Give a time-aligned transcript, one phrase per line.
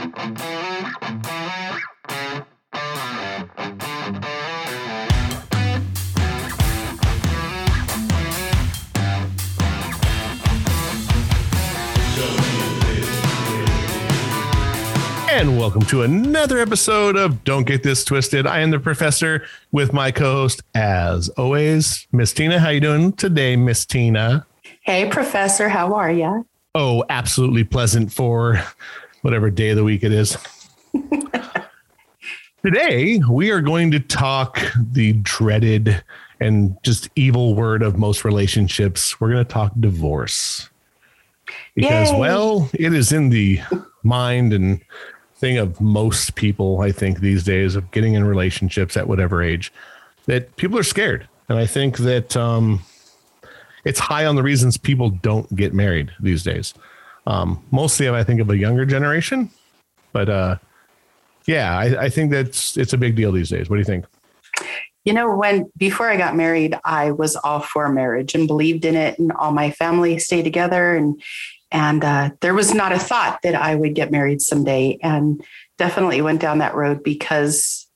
[0.00, 0.08] And
[15.58, 18.46] welcome to another episode of Don't Get This Twisted.
[18.46, 22.58] I am the professor with my co-host, as always, Miss Tina.
[22.58, 24.46] How you doing today, Miss Tina?
[24.80, 26.46] Hey, Professor, how are you?
[26.74, 28.64] Oh, absolutely pleasant for
[29.22, 30.36] whatever day of the week it is.
[32.64, 34.60] Today, we are going to talk
[34.92, 36.02] the dreaded
[36.40, 39.20] and just evil word of most relationships.
[39.20, 40.68] We're going to talk divorce.
[41.74, 42.18] Because, Yay.
[42.18, 43.60] well, it is in the
[44.02, 44.80] mind and
[45.36, 49.72] thing of most people, I think, these days of getting in relationships at whatever age
[50.26, 51.26] that people are scared.
[51.48, 52.82] And I think that um,
[53.84, 56.74] it's high on the reasons people don't get married these days.
[57.26, 59.50] Um, mostly, I think of a younger generation,
[60.12, 60.56] but uh,
[61.46, 63.68] yeah, I, I think that's it's a big deal these days.
[63.68, 64.06] What do you think?
[65.04, 68.96] You know, when before I got married, I was all for marriage and believed in
[68.96, 71.20] it, and all my family stayed together, and
[71.70, 74.98] and uh, there was not a thought that I would get married someday.
[75.02, 75.42] And
[75.80, 77.88] definitely went down that road because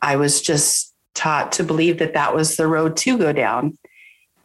[0.00, 3.76] I was just taught to believe that that was the road to go down.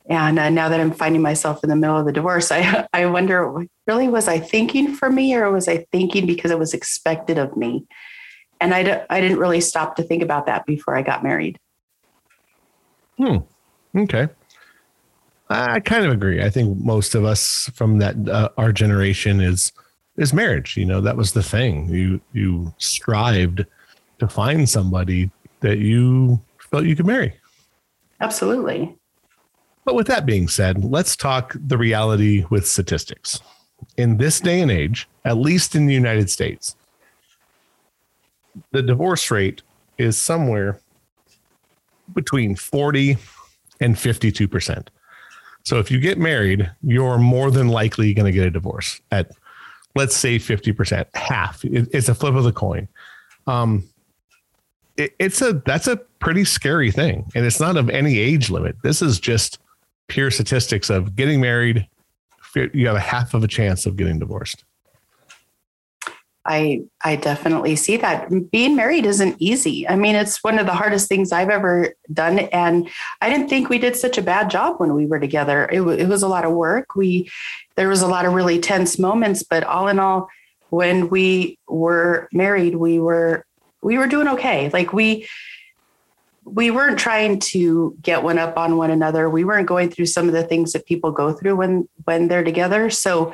[0.10, 3.06] And uh, now that I'm finding myself in the middle of the divorce, I, I
[3.06, 7.38] wonder really, was I thinking for me or was I thinking because it was expected
[7.38, 7.86] of me?
[8.60, 11.60] And I d- I didn't really stop to think about that before I got married.
[13.18, 13.38] Hmm.
[13.96, 14.28] Okay.
[15.50, 16.44] I kind of agree.
[16.44, 19.72] I think most of us from that uh, our generation is
[20.18, 20.76] is marriage.
[20.76, 21.88] You know, that was the thing.
[21.90, 23.66] You you strived
[24.20, 27.34] to find somebody that you felt you could marry.
[28.20, 28.98] Absolutely.
[29.86, 33.40] But with that being said, let's talk the reality with statistics.
[33.96, 36.76] In this day and age, at least in the United States,
[38.72, 39.62] the divorce rate
[39.98, 40.80] is somewhere
[42.14, 43.18] between 40
[43.80, 44.88] and 52%.
[45.64, 49.32] So if you get married, you're more than likely going to get a divorce at,
[49.96, 51.64] let's say, 50%, half.
[51.66, 52.88] It's a flip of the coin.
[53.48, 53.84] Um,
[54.98, 58.78] it, it's a that's a pretty scary thing, and it's not of any age limit.
[58.84, 59.60] This is just
[60.08, 61.88] pure statistics of getting married.
[62.74, 64.64] You have a half of a chance of getting divorced.
[66.48, 69.88] I I definitely see that being married isn't easy.
[69.88, 72.90] I mean, it's one of the hardest things I've ever done, and
[73.22, 75.66] I didn't think we did such a bad job when we were together.
[75.66, 76.96] It, w- it was a lot of work.
[76.96, 77.30] We
[77.76, 80.30] there was a lot of really tense moments, but all in all,
[80.70, 83.46] when we were married, we were
[83.82, 84.70] we were doing okay.
[84.70, 85.28] Like we
[86.48, 89.30] we weren't trying to get one up on one another.
[89.30, 92.44] We weren't going through some of the things that people go through when when they're
[92.44, 92.90] together.
[92.90, 93.34] So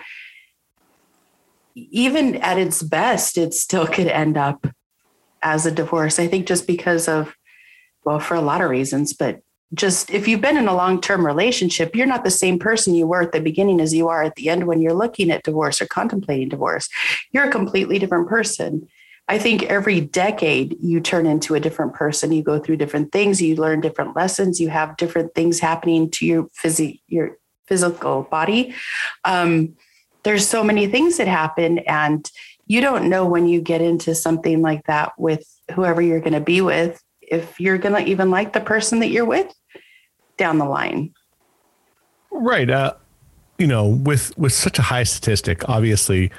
[1.75, 4.68] even at its best, it still could end up
[5.41, 6.19] as a divorce.
[6.19, 7.35] I think just because of,
[8.03, 9.41] well, for a lot of reasons, but
[9.73, 13.07] just if you've been in a long term relationship, you're not the same person you
[13.07, 15.81] were at the beginning as you are at the end when you're looking at divorce
[15.81, 16.90] or contemplating divorce.
[17.31, 18.88] You're a completely different person.
[19.28, 22.31] I think every decade you turn into a different person.
[22.31, 26.25] You go through different things, you learn different lessons, you have different things happening to
[26.25, 26.50] your
[27.07, 28.75] your physical body.
[29.23, 29.75] Um,
[30.23, 32.29] there's so many things that happen and
[32.66, 36.40] you don't know when you get into something like that with whoever you're going to
[36.40, 39.53] be with if you're going to even like the person that you're with
[40.38, 41.13] down the line
[42.31, 42.94] right uh
[43.57, 46.31] you know with with such a high statistic obviously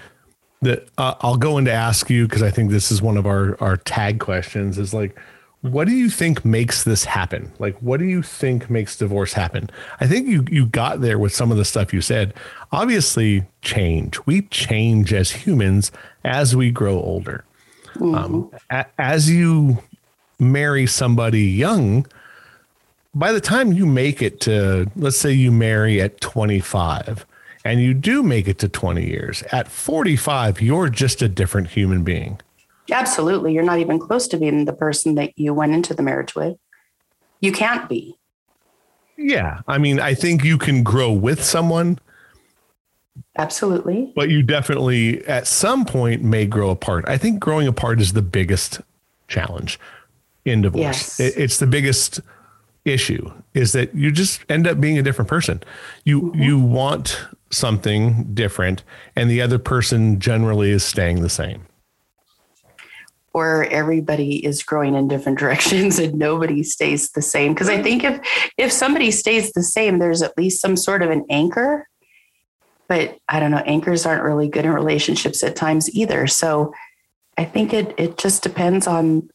[0.65, 3.57] that uh, I'll go into ask you because I think this is one of our
[3.61, 5.19] our tag questions is like
[5.65, 7.51] what do you think makes this happen?
[7.59, 9.71] Like, what do you think makes divorce happen?
[9.99, 12.35] I think you you got there with some of the stuff you said.
[12.71, 14.19] Obviously, change.
[14.27, 15.91] We change as humans
[16.23, 17.47] as we grow older.
[17.95, 18.15] Mm-hmm.
[18.15, 19.83] Um, a, as you
[20.39, 22.07] marry somebody young,
[23.15, 27.25] by the time you make it to, let's say you marry at 25
[27.65, 32.05] and you do make it to 20 years, at 45, you're just a different human
[32.05, 32.41] being.
[32.91, 33.55] Absolutely.
[33.55, 36.59] You're not even close to being the person that you went into the marriage with.
[37.41, 38.19] You can't be.
[39.17, 39.61] Yeah.
[39.67, 41.99] I mean, I think you can grow with someone.
[43.39, 44.13] Absolutely.
[44.15, 47.05] But you definitely, at some point, may grow apart.
[47.09, 48.81] I think growing apart is the biggest
[49.29, 49.79] challenge
[50.45, 51.19] in divorce.
[51.19, 51.37] Yes.
[51.37, 52.21] it's the biggest
[52.85, 55.63] issue is that you just end up being a different person.
[56.05, 56.43] You mm-hmm.
[56.43, 57.19] you want
[57.55, 58.83] something different
[59.17, 61.67] and the other person generally is staying the same.
[63.33, 67.55] Or everybody is growing in different directions and nobody stays the same.
[67.55, 68.21] Because i think if
[68.59, 71.89] if somebody stays the same there's at least some sort of an anchor.
[72.89, 76.27] But i don't know anchors aren't really good in relationships at times either.
[76.27, 76.73] So
[77.37, 79.29] I think it it just depends on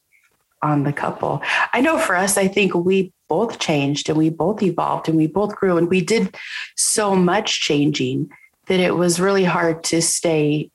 [0.61, 1.41] on the couple.
[1.73, 5.27] I know for us, I think we both changed and we both evolved and we
[5.27, 6.35] both grew and we did
[6.75, 8.29] so much changing
[8.67, 10.69] that it was really hard to stay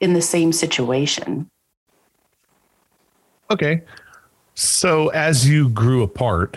[0.00, 1.50] in the same situation.
[3.50, 3.82] Okay.
[4.54, 6.56] So as you grew apart,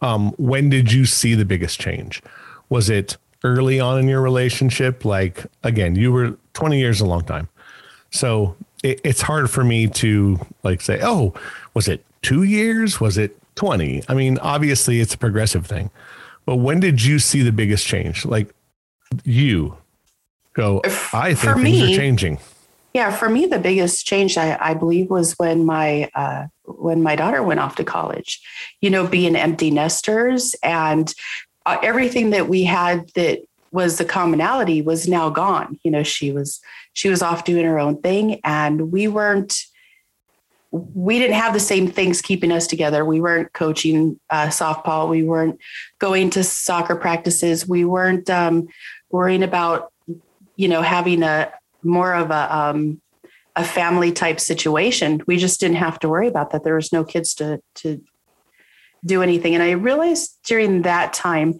[0.00, 2.22] um, when did you see the biggest change?
[2.68, 5.04] Was it early on in your relationship?
[5.04, 7.48] Like again, you were 20 years a long time.
[8.10, 11.34] So it, it's hard for me to like say, oh,
[11.74, 13.00] was it two years?
[13.00, 14.02] Was it 20?
[14.08, 15.90] I mean, obviously it's a progressive thing.
[16.44, 18.24] But when did you see the biggest change?
[18.24, 18.54] Like
[19.24, 19.76] you
[20.54, 20.80] go,
[21.12, 22.38] I think for things me, are changing.
[22.94, 27.16] Yeah, for me, the biggest change I, I believe was when my uh, when my
[27.16, 28.40] daughter went off to college.
[28.80, 31.12] You know, being empty nesters and
[31.64, 33.40] uh, everything that we had that
[33.70, 35.78] was the commonality was now gone.
[35.82, 36.60] You know, she was
[36.92, 39.64] she was off doing her own thing, and we weren't
[40.72, 43.04] we didn't have the same things keeping us together.
[43.04, 45.08] We weren't coaching uh, softball.
[45.08, 45.60] We weren't
[45.98, 47.68] going to soccer practices.
[47.68, 48.68] We weren't um,
[49.10, 49.92] worrying about,
[50.56, 51.52] you know, having a
[51.82, 53.02] more of a um,
[53.54, 55.22] a family type situation.
[55.26, 56.64] We just didn't have to worry about that.
[56.64, 58.02] There was no kids to to
[59.04, 59.54] do anything.
[59.54, 61.58] And I realized during that time,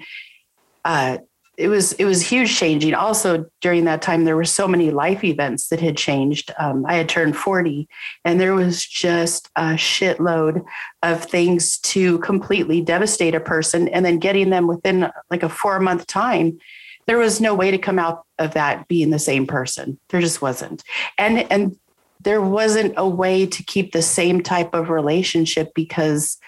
[0.87, 1.19] uh,
[1.59, 2.95] it was it was huge changing.
[2.95, 6.51] Also during that time, there were so many life events that had changed.
[6.59, 7.89] Um, I had turned forty,
[8.25, 10.65] and there was just a shitload
[11.03, 15.79] of things to completely devastate a person, and then getting them within like a four
[15.79, 16.59] month time
[17.07, 19.99] there was no way to come out of that being the same person.
[20.11, 20.85] There just wasn't.
[21.19, 21.77] And and
[22.21, 26.39] there wasn't a way to keep the same type of relationship because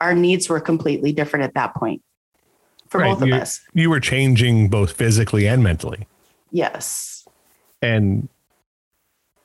[0.00, 2.02] our needs were completely different at that point
[2.94, 3.12] for right.
[3.12, 3.60] both of you, us.
[3.74, 6.06] You were changing both physically and mentally.
[6.52, 7.26] Yes.
[7.82, 8.28] And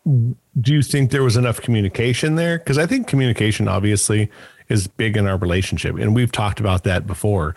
[0.06, 2.60] do you think there was enough communication there?
[2.60, 4.30] Because I think communication obviously
[4.68, 5.96] is big in our relationship.
[5.98, 7.56] And we've talked about that before.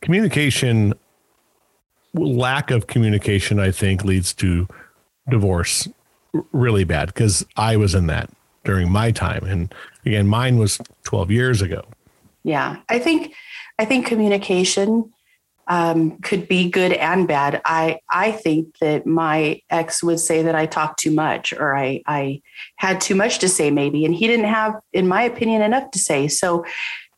[0.00, 0.94] Communication
[2.14, 4.66] lack of communication, I think, leads to
[5.28, 5.86] divorce
[6.52, 8.30] really bad because I was in that
[8.64, 9.44] during my time.
[9.44, 9.74] And
[10.06, 11.84] again, mine was 12 years ago.
[12.42, 12.78] Yeah.
[12.88, 13.34] I think,
[13.78, 15.12] I think communication
[15.68, 17.60] um, could be good and bad.
[17.64, 22.02] I, I think that my ex would say that I talked too much or I,
[22.06, 22.42] I
[22.76, 25.98] had too much to say maybe, and he didn't have, in my opinion, enough to
[25.98, 26.26] say.
[26.26, 26.64] So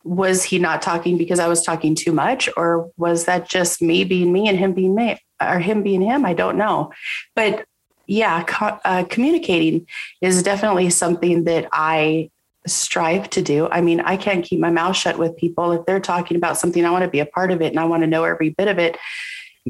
[0.04, 4.04] was he not talking because I was talking too much, or was that just me
[4.04, 6.26] being me and him being me, or him being him?
[6.26, 6.92] I don't know.
[7.34, 7.64] But
[8.06, 9.86] yeah, co- uh, communicating
[10.20, 12.30] is definitely something that I
[12.66, 13.68] strive to do.
[13.70, 15.72] I mean, I can't keep my mouth shut with people.
[15.72, 17.84] If they're talking about something, I want to be a part of it and I
[17.84, 18.96] want to know every bit of it.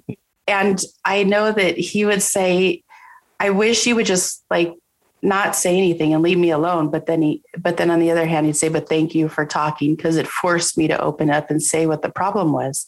[0.48, 2.82] And I know that he would say,
[3.38, 4.74] I wish you would just like
[5.22, 6.90] not say anything and leave me alone.
[6.90, 9.46] But then he, but then on the other hand, he'd say, but thank you for
[9.46, 12.86] talking because it forced me to open up and say what the problem was.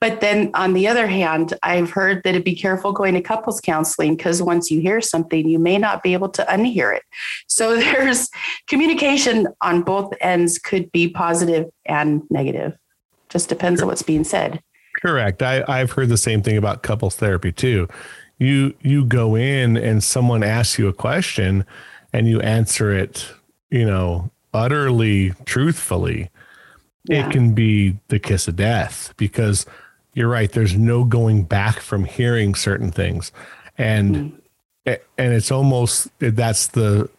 [0.00, 3.60] But then on the other hand, I've heard that it'd be careful going to couples
[3.60, 7.02] counseling because once you hear something, you may not be able to unhear it.
[7.46, 8.28] So there's
[8.68, 12.76] communication on both ends could be positive and negative.
[13.28, 14.60] Just depends on what's being said.
[15.00, 15.42] Correct.
[15.42, 17.88] I, I've heard the same thing about couples therapy too
[18.38, 21.64] you you go in and someone asks you a question
[22.12, 23.26] and you answer it
[23.70, 26.30] you know utterly truthfully
[27.04, 27.26] yeah.
[27.26, 29.66] it can be the kiss of death because
[30.16, 33.30] you're right there's no going back from hearing certain things
[33.78, 34.32] and mm
[35.18, 37.10] and it's almost that's the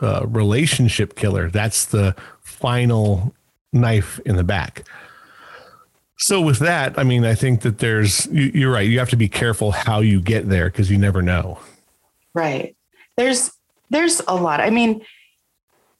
[0.00, 3.32] uh, relationship killer that's the final
[3.72, 4.82] knife in the back
[6.22, 8.88] so with that, I mean, I think that there's you, are right.
[8.88, 11.58] You have to be careful how you get there because you never know.
[12.32, 12.76] Right.
[13.16, 13.50] There's
[13.90, 14.60] there's a lot.
[14.60, 15.02] I mean,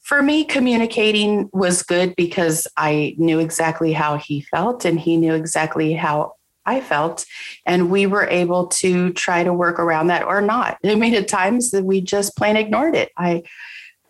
[0.02, 5.34] for me, communicating was good because I knew exactly how he felt and he knew
[5.34, 7.24] exactly how I felt.
[7.66, 10.78] And we were able to try to work around that or not.
[10.84, 13.10] I mean, at times that we just plain ignored it.
[13.16, 13.42] I,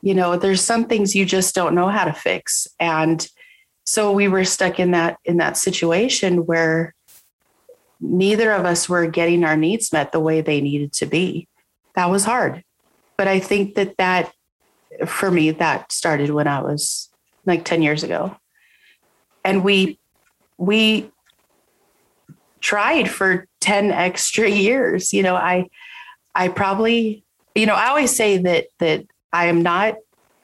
[0.02, 2.66] you know, there's some things you just don't know how to fix.
[2.80, 3.26] And
[3.84, 6.94] so we were stuck in that in that situation where
[8.00, 11.48] neither of us were getting our needs met the way they needed to be
[11.94, 12.64] that was hard
[13.16, 14.32] but i think that that
[15.06, 17.10] for me that started when i was
[17.46, 18.36] like 10 years ago
[19.44, 19.98] and we
[20.58, 21.10] we
[22.62, 25.66] tried for 10 extra years you know i
[26.34, 29.96] i probably you know i always say that that i am not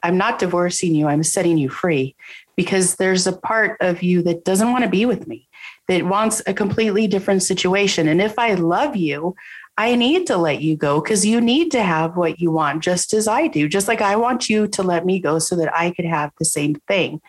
[0.03, 2.15] i'm not divorcing you i'm setting you free
[2.59, 5.47] because there's a part of you that doesn't want to be with me,
[5.87, 8.09] that wants a completely different situation.
[8.09, 9.33] And if I love you,
[9.77, 13.13] I need to let you go because you need to have what you want just
[13.13, 15.91] as I do, just like I want you to let me go so that I
[15.91, 17.21] could have the same thing.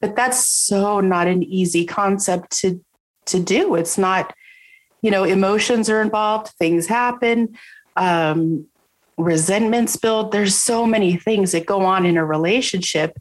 [0.00, 2.80] But that's so not an easy concept to
[3.28, 3.74] to do.
[3.74, 4.34] It's not,
[5.02, 7.56] you know, emotions are involved, things happen,
[7.96, 8.66] um,
[9.16, 10.32] resentments build.
[10.32, 13.18] There's so many things that go on in a relationship,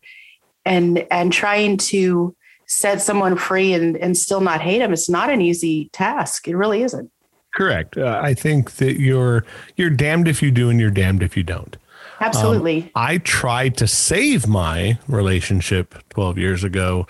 [0.66, 2.36] and and trying to
[2.68, 6.48] set someone free and and still not hate them, it's not an easy task.
[6.48, 7.12] It really isn't.
[7.56, 7.98] Correct.
[7.98, 9.44] Uh, I think that you're
[9.76, 11.76] you're damned if you do and you're damned if you don't.
[12.20, 12.84] Absolutely.
[12.84, 17.08] Um, I tried to save my relationship 12 years ago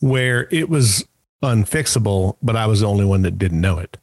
[0.00, 1.06] where it was
[1.42, 3.96] unfixable, but I was the only one that didn't know it.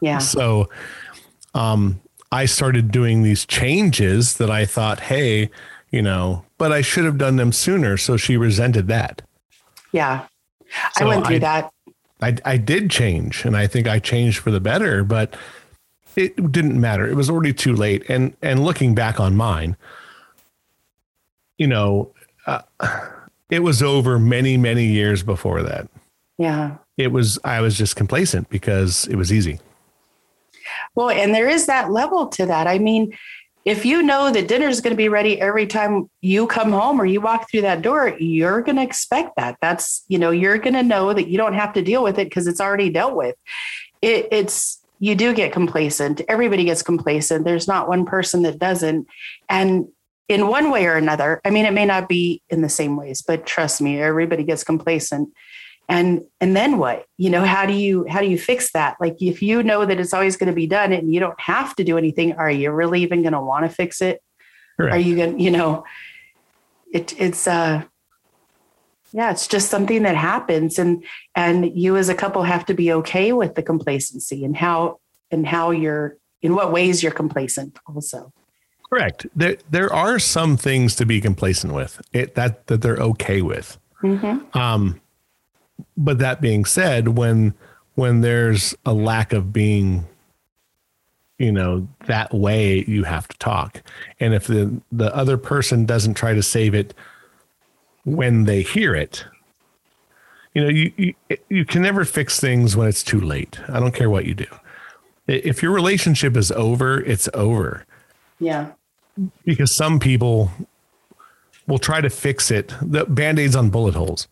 [0.00, 0.18] Yeah.
[0.18, 0.68] So
[1.54, 5.50] um I started doing these changes that I thought, hey,
[5.90, 7.96] you know, but I should have done them sooner.
[7.96, 9.22] So she resented that.
[9.92, 10.26] Yeah.
[10.92, 11.72] So I went through I, that.
[12.20, 15.36] I, I did change and I think I changed for the better, but
[16.16, 17.06] it didn't matter.
[17.08, 18.04] It was already too late.
[18.08, 19.76] And, and looking back on mine,
[21.56, 22.12] you know,
[22.46, 22.60] uh,
[23.50, 25.88] it was over many, many years before that.
[26.38, 26.76] Yeah.
[26.96, 29.60] It was, I was just complacent because it was easy.
[30.94, 32.66] Well, and there is that level to that.
[32.66, 33.16] I mean,
[33.64, 37.00] if you know that dinner is going to be ready every time you come home
[37.00, 39.58] or you walk through that door, you're going to expect that.
[39.60, 42.28] That's, you know, you're going to know that you don't have to deal with it
[42.28, 43.36] because it's already dealt with.
[44.00, 46.22] It, it's, you do get complacent.
[46.28, 47.44] Everybody gets complacent.
[47.44, 49.06] There's not one person that doesn't.
[49.48, 49.88] And
[50.28, 53.22] in one way or another, I mean, it may not be in the same ways,
[53.22, 55.30] but trust me, everybody gets complacent
[55.88, 57.06] and and then what?
[57.16, 58.96] You know how do you how do you fix that?
[59.00, 61.74] Like if you know that it's always going to be done and you don't have
[61.76, 64.22] to do anything are you really even going to want to fix it?
[64.76, 64.94] Correct.
[64.94, 65.84] are you going to you know
[66.92, 67.82] it it's uh
[69.12, 71.04] yeah it's just something that happens and
[71.34, 75.46] and you as a couple have to be okay with the complacency and how and
[75.46, 78.32] how you're in what ways you're complacent also.
[78.90, 79.26] Correct.
[79.34, 83.78] There there are some things to be complacent with it that that they're okay with.
[84.02, 84.56] Mm-hmm.
[84.56, 85.00] um
[85.98, 87.52] but that being said, when
[87.94, 90.06] when there's a lack of being
[91.38, 93.82] you know that way you have to talk.
[94.18, 96.94] And if the the other person doesn't try to save it
[98.04, 99.24] when they hear it
[100.54, 101.14] you know you, you
[101.48, 103.60] you can never fix things when it's too late.
[103.68, 104.46] I don't care what you do.
[105.26, 107.84] If your relationship is over it's over.
[108.40, 108.72] Yeah.
[109.44, 110.50] Because some people
[111.66, 112.74] will try to fix it.
[112.80, 114.26] The band-aids on bullet holes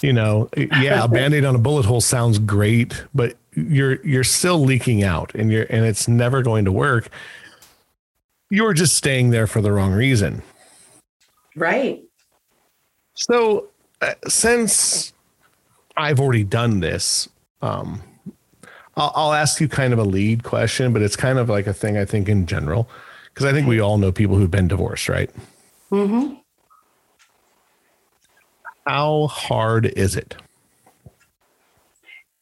[0.00, 4.58] you know, yeah, a band-aid on a bullet hole sounds great, but you're you're still
[4.58, 7.08] leaking out and you're and it's never going to work.
[8.50, 10.42] You're just staying there for the wrong reason.
[11.56, 12.02] Right.
[13.14, 13.68] So,
[14.02, 15.12] uh, since
[15.96, 17.28] I've already done this,
[17.62, 18.02] um,
[18.96, 21.72] I'll, I'll ask you kind of a lead question, but it's kind of like a
[21.72, 22.88] thing I think in general,
[23.32, 25.30] because I think we all know people who've been divorced, right?
[25.92, 26.34] Mm-hmm
[28.86, 30.36] how hard is it?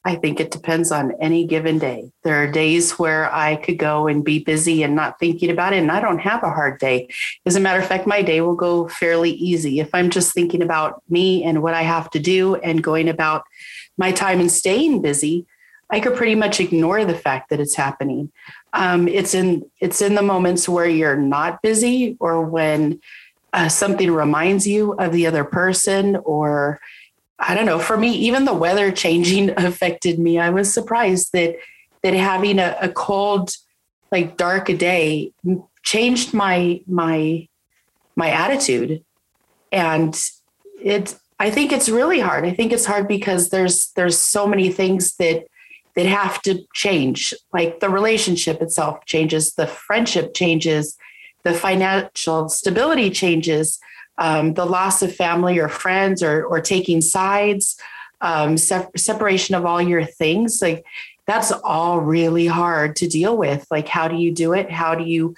[0.05, 2.11] I think it depends on any given day.
[2.25, 5.79] There are days where I could go and be busy and not thinking about it,
[5.79, 7.09] and I don't have a hard day.
[7.47, 9.79] As a matter of fact, my day will go fairly easy.
[9.79, 13.45] If I'm just thinking about me and what I have to do and going about
[13.97, 15.47] my time and staying busy,
[15.89, 18.33] I could pretty much ignore the fact that it's happening.
[18.73, 23.01] Um, it's in it's in the moments where you're not busy or when
[23.53, 26.81] uh, something reminds you of the other person or
[27.39, 27.81] I don't know.
[27.81, 30.39] For me, even the weather changing affected me.
[30.39, 31.57] I was surprised that
[32.03, 33.55] that having a, a cold,
[34.11, 35.33] like dark a day
[35.83, 37.49] changed my my
[38.17, 39.05] my attitude.
[39.71, 40.19] And
[40.81, 42.45] it I think it's really hard.
[42.45, 45.45] I think it's hard because there's there's so many things that
[45.97, 47.35] that have to change.
[47.53, 50.97] Like the relationship itself changes, the friendship changes,
[51.45, 53.79] the financial stability changes,
[54.19, 57.77] um, the loss of family or friends or, or taking sides,
[58.21, 60.85] um, se- separation of all your things, like
[61.27, 63.67] that's all really hard to deal with.
[63.71, 64.71] Like, how do you do it?
[64.71, 65.35] How do you,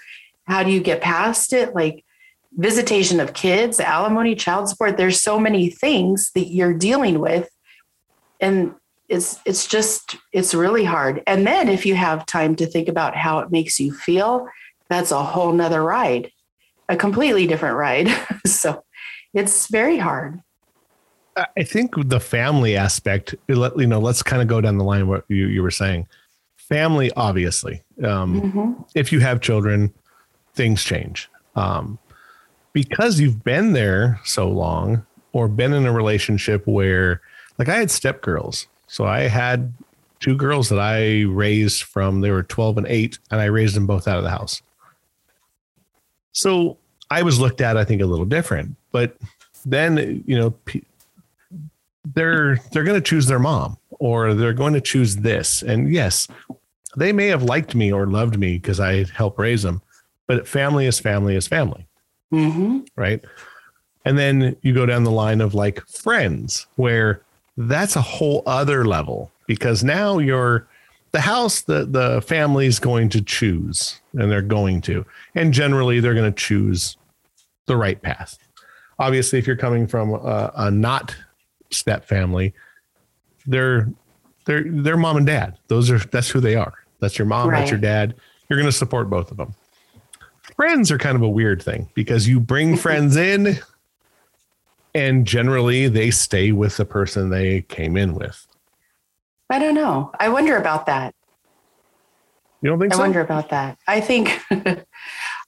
[0.47, 1.75] how do you get past it?
[1.75, 2.05] Like
[2.53, 4.97] visitation of kids, alimony, child support.
[4.97, 7.49] There's so many things that you're dealing with.
[8.41, 8.75] And
[9.09, 13.15] it's it's just it's really hard and then if you have time to think about
[13.15, 14.49] how it makes you feel
[14.95, 16.31] that's a whole nother ride,
[16.89, 18.09] a completely different ride.
[18.47, 18.85] so
[19.33, 20.41] it's very hard.
[21.37, 25.09] I think the family aspect, let you know, let's kind of go down the line
[25.09, 26.07] what you, you were saying.
[26.57, 27.83] Family, obviously.
[28.05, 28.83] Um, mm-hmm.
[28.95, 29.93] If you have children,
[30.55, 31.29] things change.
[31.57, 31.99] Um,
[32.73, 37.21] because you've been there so long or been in a relationship where,
[37.59, 38.69] like, I had step girls.
[38.87, 39.73] So I had
[40.21, 43.87] two girls that I raised from they were 12 and 8 and I raised them
[43.87, 44.63] both out of the house.
[46.35, 46.77] So
[47.11, 49.17] I was looked at I think a little different, but
[49.65, 50.55] then you know
[52.15, 56.29] they're they're going to choose their mom or they're going to choose this and yes,
[56.97, 59.81] they may have liked me or loved me because I helped raise them,
[60.27, 61.87] but family is family is family.
[62.33, 62.81] Mm-hmm.
[62.97, 63.25] Right?
[64.05, 67.23] And then you go down the line of like friends where
[67.57, 70.69] that's a whole other level because now you're
[71.15, 75.07] the house the the family's going to choose and they're going to.
[75.37, 76.97] And generally they're going to choose
[77.67, 78.37] the right path.
[78.99, 81.15] Obviously if you're coming from a, a not
[81.71, 82.53] step family
[83.47, 83.89] they're
[84.47, 85.57] they're they're mom and dad.
[85.69, 86.75] Those are that's who they are.
[86.99, 87.61] That's your mom right.
[87.61, 88.17] that's your dad.
[88.49, 89.55] You're going to support both of them.
[90.57, 93.61] Friends are kind of a weird thing because you bring friends in
[94.97, 98.49] and generally they stay with the person they came in with.
[99.55, 100.11] I don't know.
[100.19, 101.15] I wonder about that.
[102.61, 103.03] You don't think I so?
[103.03, 103.79] wonder about that.
[103.87, 104.41] I think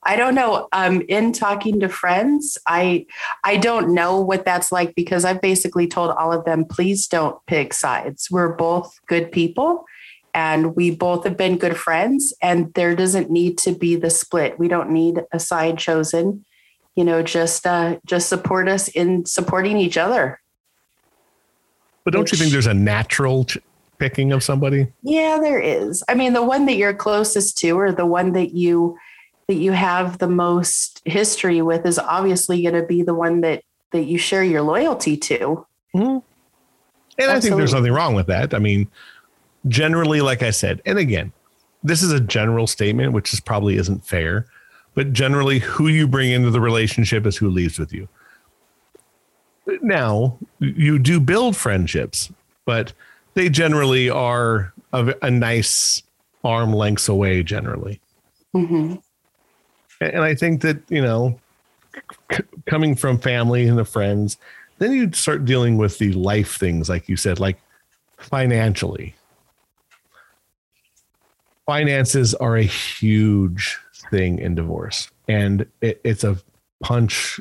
[0.05, 0.69] I don't know.
[0.71, 3.07] Um, in talking to friends, I
[3.43, 7.37] I don't know what that's like because I've basically told all of them, please don't
[7.49, 8.31] pick sides.
[8.31, 9.85] We're both good people
[10.33, 14.57] and we both have been good friends and there doesn't need to be the split.
[14.57, 16.45] We don't need a side chosen
[16.95, 20.41] you know just uh just support us in supporting each other
[22.05, 23.45] but don't Which, you think there's a natural
[23.99, 27.93] picking of somebody yeah there is i mean the one that you're closest to or
[27.93, 28.97] the one that you
[29.49, 33.63] that you have the most history with is obviously going to be the one that
[33.93, 36.01] that you share your loyalty to mm-hmm.
[36.01, 36.23] and
[37.19, 37.37] Absolutely.
[37.37, 38.89] i think there's nothing wrong with that i mean
[39.69, 41.33] generally like i said and again
[41.83, 44.47] this is a general statement which is probably isn't fair
[44.97, 48.09] but generally who you bring into the relationship is who leaves with you.
[49.83, 52.33] Now, you do build friendships,
[52.65, 52.95] but
[53.37, 56.03] they generally are a, a nice
[56.43, 58.01] arm lengths away generally.
[58.55, 58.95] Mm-hmm.
[60.01, 61.39] And I think that, you know,
[62.33, 64.39] c- coming from family and the friends,
[64.79, 67.61] then you start dealing with the life things, like you said, like
[68.17, 69.15] financially.
[71.67, 73.79] Finances are a huge
[74.11, 76.39] thing in divorce, and it, it's a
[76.81, 77.41] punch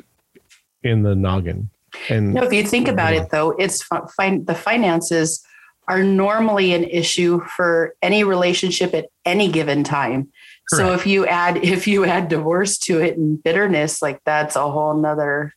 [0.82, 1.70] in the noggin.
[2.10, 3.82] And no, if you think about it, though, it's
[4.16, 4.44] fine.
[4.44, 5.42] The finances
[5.88, 10.32] are normally an issue for any relationship at any given time.
[10.68, 10.88] Correct.
[10.88, 14.70] So if you add if you add divorce to it and bitterness, like that's a
[14.70, 15.54] whole nother.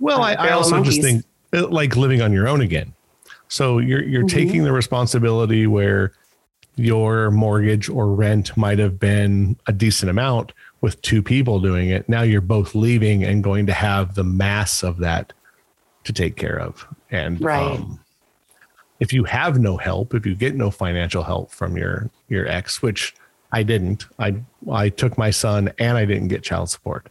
[0.00, 2.94] Well, I, I also just think uh, like living on your own again.
[3.48, 4.36] So you're you're mm-hmm.
[4.36, 6.12] taking the responsibility where
[6.76, 12.08] your mortgage or rent might have been a decent amount with two people doing it.
[12.08, 15.32] Now you're both leaving and going to have the mass of that
[16.04, 16.86] to take care of.
[17.10, 17.76] And right.
[17.76, 18.00] um,
[19.02, 22.80] if you have no help, if you get no financial help from your your ex,
[22.80, 23.14] which
[23.50, 24.36] I didn't, I
[24.70, 27.08] I took my son and I didn't get child support.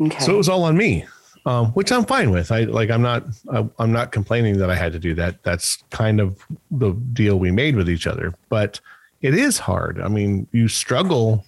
[0.00, 0.18] Okay.
[0.20, 1.06] So it was all on me
[1.44, 2.52] um, which I'm fine with.
[2.52, 5.42] I like I'm not I, I'm not complaining that I had to do that.
[5.42, 8.34] That's kind of the deal we made with each other.
[8.48, 8.80] But
[9.22, 10.00] it is hard.
[10.00, 11.44] I mean, you struggle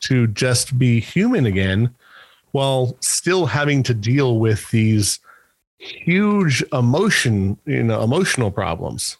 [0.00, 1.94] to just be human again
[2.52, 5.18] while still having to deal with these
[5.78, 9.16] huge emotion, you know, emotional problems.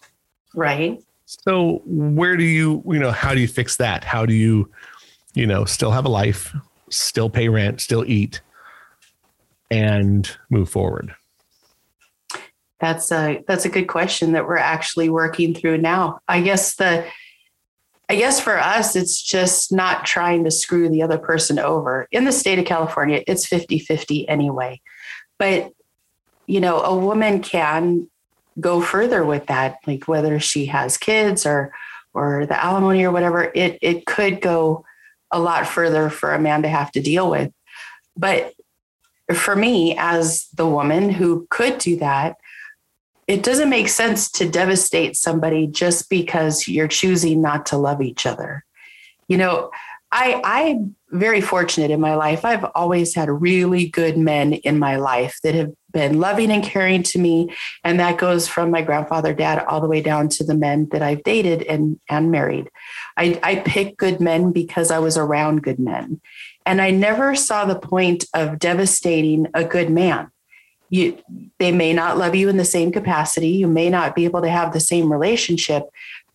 [0.55, 1.01] Right.
[1.25, 4.03] So where do you, you know, how do you fix that?
[4.03, 4.71] How do you,
[5.33, 6.55] you know, still have a life,
[6.89, 8.41] still pay rent, still eat,
[9.69, 11.13] and move forward?
[12.79, 16.19] That's a that's a good question that we're actually working through now.
[16.27, 17.05] I guess the
[18.07, 22.07] I guess for us it's just not trying to screw the other person over.
[22.11, 24.79] In the state of California, it's 50-50 anyway.
[25.39, 25.71] But
[26.47, 28.07] you know, a woman can
[28.59, 31.71] go further with that, like whether she has kids or
[32.13, 34.83] or the alimony or whatever, it it could go
[35.29, 37.51] a lot further for a man to have to deal with.
[38.15, 38.53] But
[39.33, 42.37] for me, as the woman who could do that,
[43.27, 48.25] it doesn't make sense to devastate somebody just because you're choosing not to love each
[48.25, 48.63] other.
[49.27, 49.69] You know,
[50.11, 52.45] I I'm very fortunate in my life.
[52.45, 57.01] I've always had really good men in my life that have been loving and caring
[57.01, 57.51] to me.
[57.83, 61.01] And that goes from my grandfather, dad, all the way down to the men that
[61.01, 62.69] I've dated and, and married.
[63.17, 66.21] I, I pick good men because I was around good men.
[66.67, 70.29] And I never saw the point of devastating a good man.
[70.89, 71.17] You,
[71.57, 73.49] they may not love you in the same capacity.
[73.49, 75.83] You may not be able to have the same relationship.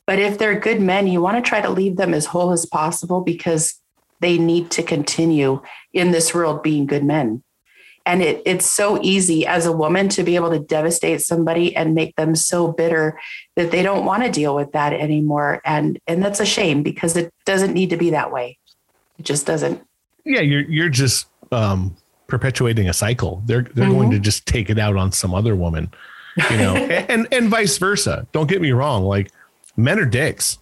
[0.09, 2.67] But if they're good men, you want to try to leave them as whole as
[2.67, 3.81] possible because
[4.19, 7.45] they need to continue in this world being good men.
[8.07, 11.95] And it, it's so easy as a woman to be able to devastate somebody and
[11.95, 13.19] make them so bitter
[13.57, 15.61] that they don't want to deal with that anymore.
[15.65, 18.59] And and that's a shame because it doesn't need to be that way.
[19.19, 19.83] It just doesn't.
[20.25, 23.43] Yeah you're you're just um perpetuating a cycle.
[23.47, 23.95] They're they're mm-hmm.
[23.95, 25.93] going to just take it out on some other woman
[26.37, 26.75] you know?
[27.09, 28.27] And and vice versa.
[28.33, 29.31] Don't get me wrong like
[29.77, 30.59] men are dicks.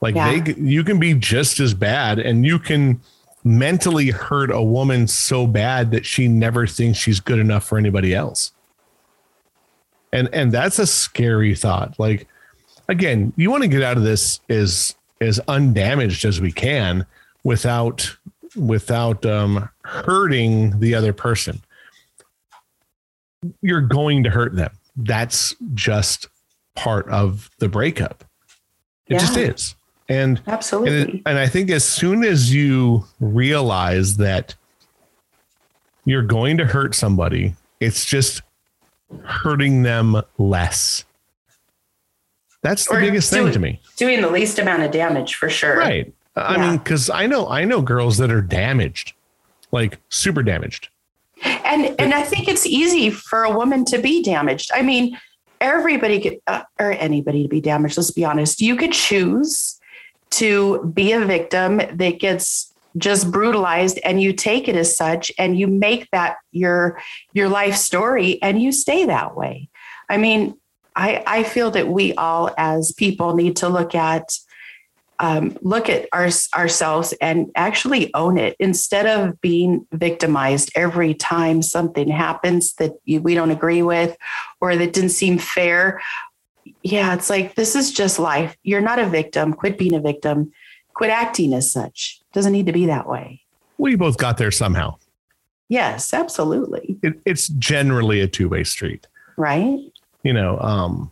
[0.00, 0.40] Like yeah.
[0.40, 3.00] they you can be just as bad and you can
[3.46, 8.12] mentally hurt a woman so bad that she never thinks she's good enough for anybody
[8.12, 8.50] else.
[10.12, 11.98] And and that's a scary thought.
[11.98, 12.26] Like
[12.88, 17.06] again, you want to get out of this as as undamaged as we can
[17.44, 18.16] without
[18.56, 21.62] without um, hurting the other person.
[23.62, 24.72] You're going to hurt them.
[24.96, 26.28] That's just
[26.74, 28.24] part of the breakup.
[29.06, 29.18] It yeah.
[29.18, 29.74] just is.
[30.08, 31.00] And absolutely.
[31.00, 34.54] And, and I think as soon as you realize that
[36.04, 38.42] you're going to hurt somebody, it's just
[39.24, 41.04] hurting them less.
[42.62, 43.80] That's the or biggest doing, thing to me.
[43.96, 45.76] Doing the least amount of damage for sure.
[45.76, 46.12] Right.
[46.36, 46.70] I yeah.
[46.70, 49.14] mean, because I know I know girls that are damaged,
[49.72, 50.88] like super damaged.
[51.42, 54.70] And and I think it's easy for a woman to be damaged.
[54.74, 55.18] I mean,
[55.60, 57.96] everybody could uh, or anybody to be damaged.
[57.96, 58.60] Let's be honest.
[58.60, 59.75] You could choose
[60.30, 65.58] to be a victim that gets just brutalized and you take it as such and
[65.58, 66.98] you make that your
[67.32, 69.68] your life story and you stay that way.
[70.08, 70.58] I mean
[70.96, 74.38] i i feel that we all as people need to look at
[75.18, 81.62] um, look at our, ourselves and actually own it instead of being victimized every time
[81.62, 84.14] something happens that you, we don't agree with
[84.60, 86.02] or that didn't seem fair
[86.82, 88.56] yeah, it's like this is just life.
[88.62, 89.52] You're not a victim.
[89.52, 90.52] Quit being a victim.
[90.94, 92.20] Quit acting as such.
[92.32, 93.42] Doesn't need to be that way.
[93.78, 94.96] We both got there somehow.
[95.68, 96.96] Yes, absolutely.
[97.02, 99.78] It, it's generally a two way street, right?
[100.22, 101.10] You know, um,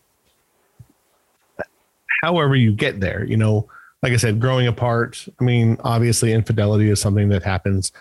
[2.23, 3.69] however you get there, you know,
[4.03, 5.27] like I said, growing apart.
[5.41, 7.93] I mean, obviously, infidelity is something that happens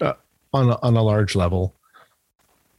[0.00, 0.14] uh,
[0.52, 1.74] on a, on a large level.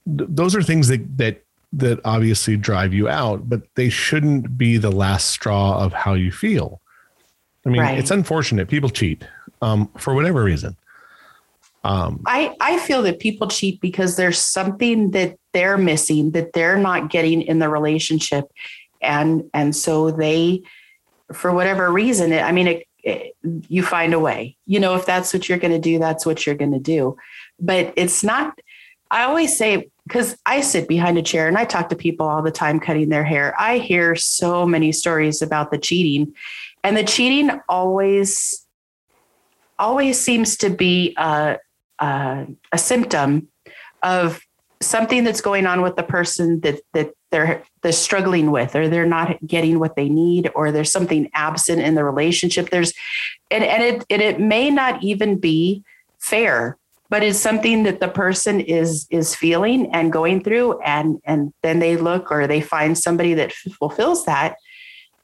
[0.05, 4.77] Th- those are things that that that obviously drive you out, but they shouldn't be
[4.77, 6.81] the last straw of how you feel.
[7.65, 7.99] I mean, right.
[7.99, 8.69] it's unfortunate.
[8.69, 9.23] People cheat
[9.61, 10.77] um, for whatever reason.
[11.83, 16.77] Um, I, I feel that people cheat because there's something that they're missing that they're
[16.77, 18.45] not getting in the relationship.
[19.01, 20.63] And, and so they,
[21.31, 25.33] for whatever reason, I mean, it, it, you find a way, you know, if that's
[25.33, 27.15] what you're going to do, that's what you're going to do.
[27.59, 28.59] But it's not,
[29.09, 32.41] I always say because I sit behind a chair and I talk to people all
[32.41, 33.53] the time cutting their hair.
[33.59, 36.33] I hear so many stories about the cheating,
[36.83, 38.65] and the cheating always
[39.77, 41.57] always seems to be a,
[41.99, 43.47] a, a symptom
[44.03, 44.41] of
[44.81, 49.05] something that's going on with the person that that they're they're struggling with or they're
[49.05, 52.93] not getting what they need or there's something absent in the relationship there's
[53.51, 55.83] and and it and it may not even be
[56.17, 56.77] fair
[57.09, 61.79] but it's something that the person is is feeling and going through and and then
[61.79, 64.55] they look or they find somebody that fulfills that.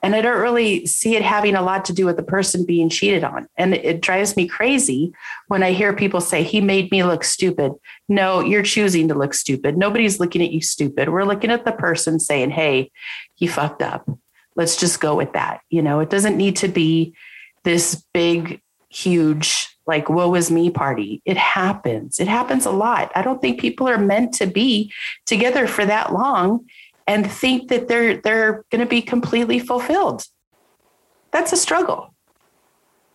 [0.02, 2.89] And i don't really see it having a lot to do with the person being
[2.89, 3.48] cheated on.
[3.58, 5.13] And it drives me crazy
[5.48, 7.74] when i hear people say he made me look stupid.
[8.10, 9.78] No you're choosing to look stupid.
[9.78, 11.10] Nobody's looking at you stupid.
[11.10, 12.91] We're looking at the person saying hey
[13.36, 14.10] he fucked up.
[14.56, 15.62] Let's just go with that.
[15.69, 17.15] You know it doesn't need to be
[17.63, 21.21] this big huge like woe is me party.
[21.26, 22.19] It happens.
[22.19, 23.12] It happens a lot.
[23.15, 24.91] I don't think people are meant to be
[25.26, 26.65] together for that long
[27.08, 30.26] and think that they're they're going to be completely fulfilled.
[31.32, 32.13] That's a struggle.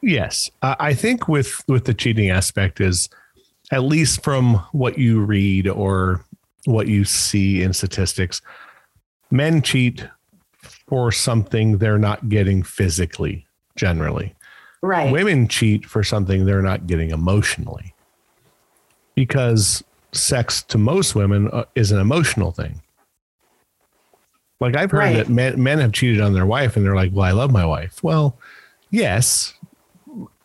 [0.02, 3.08] Yes, I think with with the cheating aspect is
[3.70, 6.24] at least from what you read or
[6.64, 8.40] what you see in statistics,
[9.30, 10.06] men cheat
[10.88, 14.34] for something they're not getting physically generally.
[14.82, 15.12] Right.
[15.12, 17.94] Women cheat for something they're not getting emotionally
[19.14, 22.80] because sex to most women uh, is an emotional thing.
[24.58, 25.16] Like I've heard right.
[25.16, 27.64] that men, men have cheated on their wife and they're like, well, I love my
[27.64, 28.02] wife.
[28.02, 28.38] Well,
[28.90, 29.54] yes,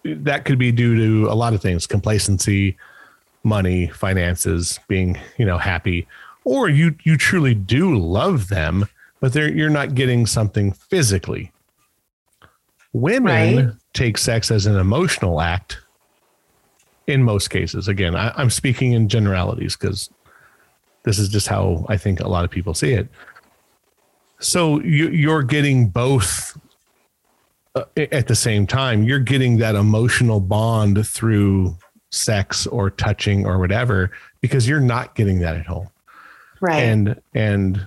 [0.03, 2.77] that could be due to a lot of things, complacency,
[3.43, 6.07] money, finances, being, you know, happy,
[6.43, 8.87] or you, you truly do love them,
[9.19, 11.51] but they're, you're not getting something physically.
[12.93, 15.79] Women right take sex as an emotional act
[17.07, 17.87] in most cases.
[17.87, 20.09] Again, I, am speaking in generalities because
[21.03, 23.07] this is just how I think a lot of people see it.
[24.39, 26.59] So you, you're getting both
[27.75, 29.03] uh, at the same time.
[29.03, 31.75] You're getting that emotional bond through
[32.11, 35.89] sex or touching or whatever because you're not getting that at home.
[36.61, 36.81] Right.
[36.81, 37.85] And and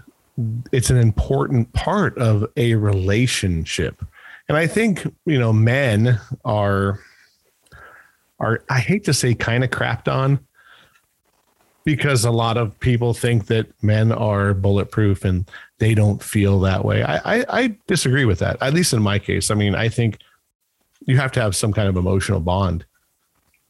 [0.70, 4.04] it's an important part of a relationship.
[4.48, 7.00] And I think, you know, men are
[8.40, 10.38] are I hate to say kind of crapped on
[11.84, 16.84] because a lot of people think that men are bulletproof and they don't feel that
[16.84, 17.02] way.
[17.02, 19.50] I, I, I disagree with that, at least in my case.
[19.50, 20.18] I mean, I think
[21.06, 22.84] you have to have some kind of emotional bond.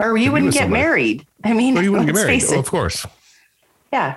[0.00, 0.82] Or you wouldn't get somebody.
[0.82, 1.26] married.
[1.44, 2.42] I mean, or you wouldn't get married.
[2.48, 3.06] Oh, of course.
[3.92, 4.16] Yeah.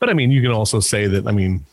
[0.00, 1.64] But I mean, you can also say that, I mean,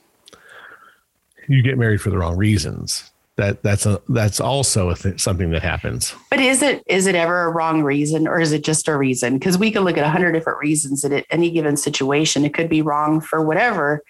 [1.47, 5.49] you get married for the wrong reasons that that's a that's also a th- something
[5.51, 6.15] that happens.
[6.29, 9.37] But is it is it ever a wrong reason or is it just a reason?
[9.37, 12.45] Because we can look at a hundred different reasons in any given situation.
[12.45, 14.03] It could be wrong for whatever.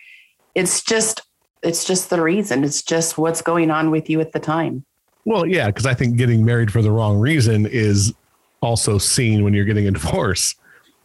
[0.53, 1.21] It's just
[1.63, 2.63] it's just the reason.
[2.63, 4.85] It's just what's going on with you at the time.
[5.25, 8.13] Well yeah because i think getting married for the wrong reason is
[8.61, 10.53] also seen when you're getting a divorce.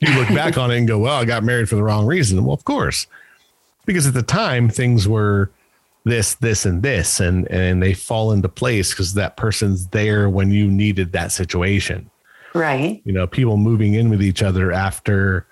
[0.00, 2.44] You look back on it and go well i got married for the wrong reason.
[2.44, 3.06] Well of course.
[3.86, 5.50] Because at the time things were
[6.04, 10.50] this, this, and this, and and they fall into place because that person's there when
[10.50, 12.10] you needed that situation.
[12.54, 13.00] Right.
[13.04, 15.46] You know, people moving in with each other after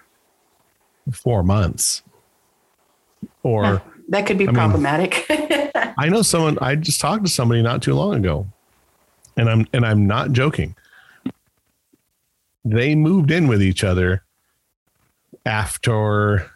[1.13, 2.03] four months.
[3.43, 5.27] Or yeah, that could be I problematic.
[5.29, 8.47] Mean, I know someone I just talked to somebody not too long ago.
[9.37, 10.75] And I'm and I'm not joking.
[12.65, 14.25] They moved in with each other
[15.47, 16.51] after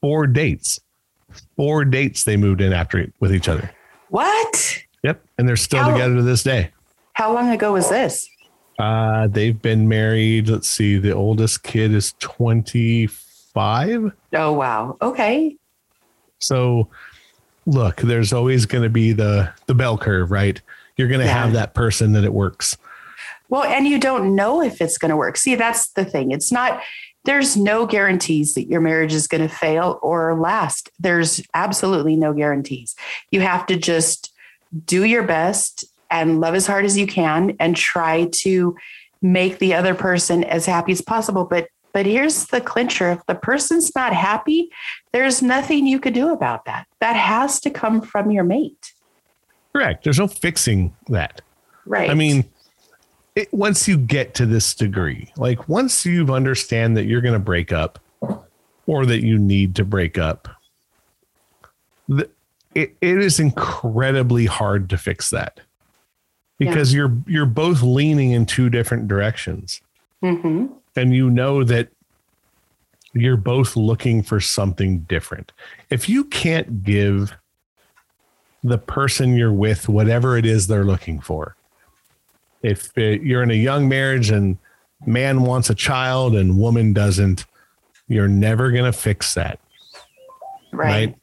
[0.00, 0.80] four dates
[1.56, 3.70] four dates they moved in after with each other.
[4.08, 4.78] What?
[5.02, 6.70] Yep, and they're still how, together to this day.
[7.14, 8.28] How long ago was this?
[8.78, 10.48] Uh, they've been married.
[10.48, 14.12] Let's see, the oldest kid is twenty five.
[14.32, 14.96] Oh wow.
[15.02, 15.56] Okay.
[16.38, 16.88] So,
[17.66, 20.60] look, there's always going to be the the bell curve, right?
[20.96, 21.42] You're going to yeah.
[21.42, 22.76] have that person that it works.
[23.48, 25.36] Well, and you don't know if it's going to work.
[25.36, 26.30] See, that's the thing.
[26.30, 26.80] It's not
[27.24, 30.90] there's no guarantees that your marriage is going to fail or last.
[30.98, 32.94] There's absolutely no guarantees.
[33.30, 34.32] You have to just
[34.86, 38.76] do your best and love as hard as you can and try to
[39.22, 41.44] make the other person as happy as possible.
[41.44, 43.10] But but here's the clincher.
[43.10, 44.70] If the person's not happy,
[45.12, 46.86] there's nothing you could do about that.
[47.00, 48.92] That has to come from your mate.
[49.72, 50.04] Correct.
[50.04, 51.40] There's no fixing that.
[51.86, 52.08] Right.
[52.08, 52.48] I mean,
[53.40, 57.38] it, once you get to this degree, like once you've understand that you're going to
[57.38, 57.98] break up
[58.86, 60.48] or that you need to break up,
[62.08, 62.28] the,
[62.74, 65.60] it, it is incredibly hard to fix that
[66.58, 66.98] because yeah.
[66.98, 69.80] you're you're both leaning in two different directions,
[70.22, 70.66] mm-hmm.
[70.94, 71.88] and you know that
[73.14, 75.50] you're both looking for something different.
[75.88, 77.32] If you can't give
[78.62, 81.56] the person you're with whatever it is they're looking for,
[82.62, 84.58] if you're in a young marriage and
[85.06, 87.46] man wants a child and woman doesn't,
[88.08, 89.58] you're never going to fix that.
[90.72, 90.88] Right.
[90.88, 91.16] right.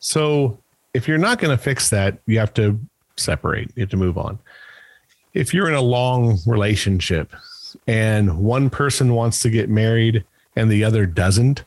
[0.00, 0.58] So
[0.92, 2.78] if you're not going to fix that, you have to
[3.16, 4.38] separate, you have to move on.
[5.32, 7.32] If you're in a long relationship
[7.86, 10.24] and one person wants to get married
[10.56, 11.64] and the other doesn't,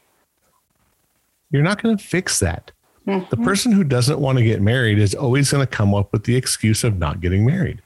[1.52, 2.72] you're not going to fix that.
[3.06, 3.26] Mm-hmm.
[3.30, 6.26] The person who doesn't want to get married is always going to come up with
[6.26, 7.82] the excuse of not getting married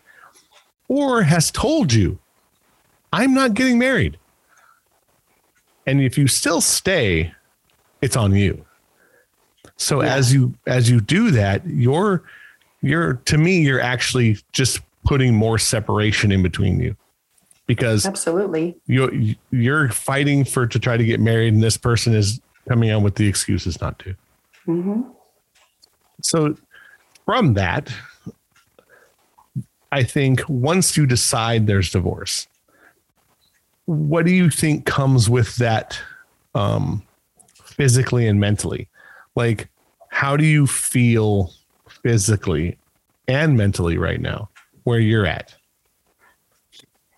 [0.91, 2.19] or has told you,
[3.13, 4.17] I'm not getting married.
[5.87, 7.33] And if you still stay,
[8.01, 8.65] it's on you.
[9.77, 10.13] So yeah.
[10.13, 12.23] as you as you do that, you're
[12.81, 16.97] you're to me, you're actually just putting more separation in between you.
[17.67, 22.41] Because absolutely you you're fighting for to try to get married, and this person is
[22.67, 24.13] coming on with the excuses not to.
[24.67, 25.03] Mm-hmm.
[26.21, 26.57] So
[27.25, 27.93] from that,
[29.91, 32.47] I think once you decide there's divorce,
[33.85, 35.99] what do you think comes with that
[36.55, 37.03] um,
[37.53, 38.87] physically and mentally?
[39.35, 39.69] Like,
[40.09, 41.51] how do you feel
[41.89, 42.77] physically
[43.27, 44.49] and mentally right now
[44.83, 45.55] where you're at?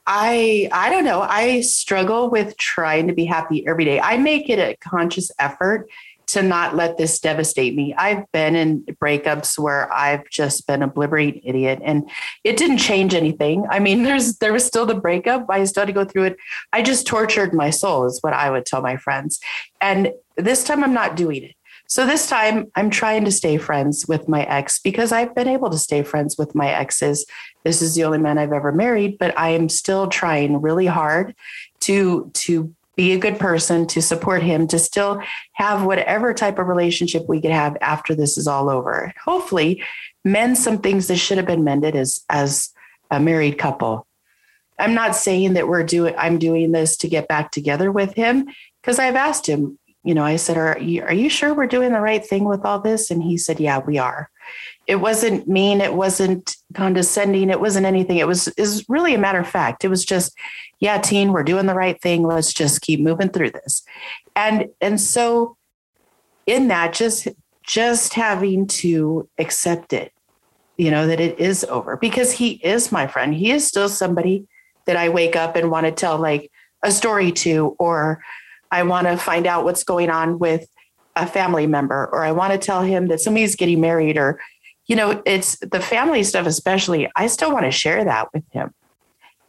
[0.06, 1.22] I I don't know.
[1.22, 4.00] I struggle with trying to be happy every day.
[4.00, 5.90] I make it a conscious effort
[6.28, 7.94] to not let this devastate me.
[7.94, 12.10] I've been in breakups where I've just been a blibbering idiot and
[12.44, 13.66] it didn't change anything.
[13.70, 15.46] I mean, there's there was still the breakup.
[15.50, 16.38] I still had to go through it.
[16.72, 19.40] I just tortured my soul, is what I would tell my friends.
[19.82, 21.56] And this time I'm not doing it.
[21.88, 25.70] So this time I'm trying to stay friends with my ex because I've been able
[25.70, 27.26] to stay friends with my exes.
[27.64, 31.36] This is the only man I've ever married, but I am still trying really hard
[31.82, 35.22] to to be a good person, to support him, to still
[35.54, 39.14] have whatever type of relationship we could have after this is all over.
[39.24, 39.84] Hopefully,
[40.24, 42.70] mend some things that should have been mended as as
[43.10, 44.08] a married couple.
[44.80, 48.48] I'm not saying that we're doing I'm doing this to get back together with him
[48.82, 51.94] because I've asked him, you know, I said, are you, are you sure we're doing
[51.94, 53.10] the right thing with all this?
[53.10, 54.30] And he said, yeah, we are.
[54.86, 55.80] It wasn't mean.
[55.80, 57.50] It wasn't condescending.
[57.50, 58.18] It wasn't anything.
[58.18, 59.86] It was, is really a matter of fact.
[59.86, 60.38] It was just,
[60.80, 62.24] yeah, teen, we're doing the right thing.
[62.24, 63.84] Let's just keep moving through this.
[64.36, 65.56] And, and so
[66.46, 67.30] in that, just,
[67.62, 70.12] just having to accept it,
[70.76, 73.34] you know, that it is over because he is my friend.
[73.34, 74.48] He is still somebody
[74.86, 76.52] that I wake up and want to tell like
[76.84, 78.22] a story to, or
[78.70, 80.68] I want to find out what's going on with
[81.16, 84.42] a family member, or I want to tell him that somebody's getting married, or,
[84.86, 87.10] you know, it's the family stuff, especially.
[87.16, 88.74] I still want to share that with him.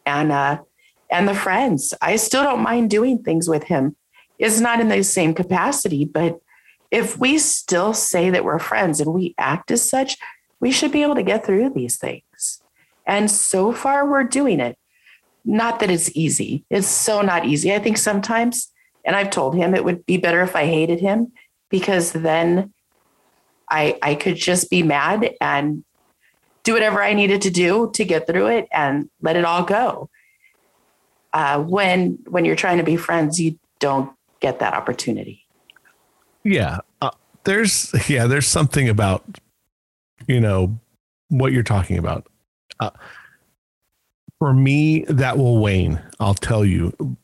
[0.07, 0.61] And, uh,
[1.11, 3.97] and the friends, I still don't mind doing things with him.
[4.39, 6.41] It's not in the same capacity, but
[6.91, 10.17] if we still say that we're friends and we act as such,
[10.61, 12.63] we should be able to get through these things.
[13.07, 14.79] And so far, we're doing it.
[15.45, 16.65] Not that it's easy.
[16.71, 17.75] It's so not easy.
[17.75, 18.71] I think sometimes,
[19.05, 21.33] and I've told him it would be better if I hated him
[21.69, 22.73] because then
[23.75, 25.85] I I could just be mad and
[26.63, 30.09] do whatever I needed to do to get through it and let it all go.
[31.33, 35.45] Uh, when when you're trying to be friends, you don't get that opportunity.
[36.45, 37.11] Yeah, uh,
[37.43, 39.25] there's yeah, there's something about
[40.29, 40.79] you know
[41.29, 42.29] what you're talking about.
[42.79, 42.91] Uh,
[44.39, 46.01] for me, that will wane.
[46.21, 47.17] I'll tell you.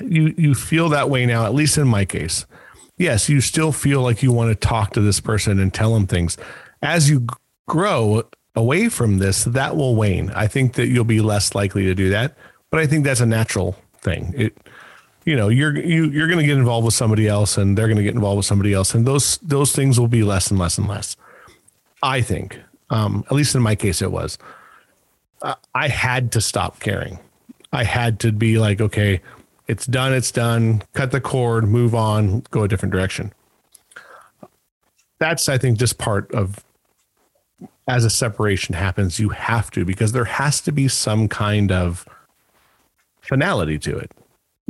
[0.00, 2.46] You you feel that way now, at least in my case.
[3.02, 6.06] Yes, you still feel like you want to talk to this person and tell them
[6.06, 6.38] things.
[6.82, 7.26] As you
[7.66, 8.22] grow
[8.54, 10.30] away from this, that will wane.
[10.30, 12.36] I think that you'll be less likely to do that,
[12.70, 14.32] but I think that's a natural thing.
[14.36, 14.56] It
[15.24, 17.96] you know, you're you you're going to get involved with somebody else and they're going
[17.96, 20.78] to get involved with somebody else and those those things will be less and less
[20.78, 21.16] and less.
[22.04, 22.60] I think.
[22.90, 24.38] Um, at least in my case it was.
[25.74, 27.18] I had to stop caring.
[27.72, 29.20] I had to be like, okay,
[29.66, 33.32] it's done, it's done, cut the cord, move on, go a different direction.
[35.18, 36.64] That's, I think, just part of
[37.88, 42.06] as a separation happens, you have to, because there has to be some kind of
[43.20, 44.12] finality to it.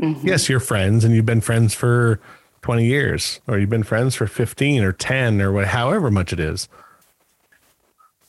[0.00, 0.26] Mm-hmm.
[0.26, 2.20] Yes, you're friends and you've been friends for
[2.62, 6.40] 20 years, or you've been friends for 15 or 10 or what, however much it
[6.40, 6.68] is.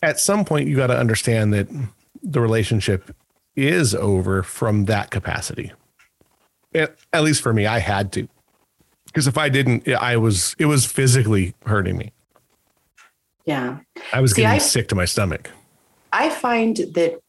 [0.02, 1.68] At some point, you got to understand that
[2.22, 3.16] the relationship
[3.56, 5.72] is over from that capacity.
[6.76, 8.28] At, least for me, I had to.
[9.06, 12.12] Because if I didn't, I was it was physically hurting me.
[13.46, 13.80] Yeah.
[14.12, 15.50] I was See, getting I, sick to my stomach.
[16.12, 17.20] I find that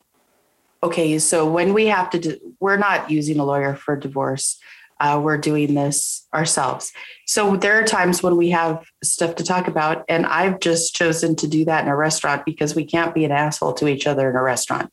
[0.83, 4.59] okay, so when we have to do, we're not using a lawyer for divorce.
[5.00, 6.92] Uh, we're doing this ourselves.
[7.26, 11.35] So there are times when we have stuff to talk about, and I've just chosen
[11.37, 14.30] to do that in a restaurant because we can't be an asshole to each other
[14.30, 14.92] in a restaurant.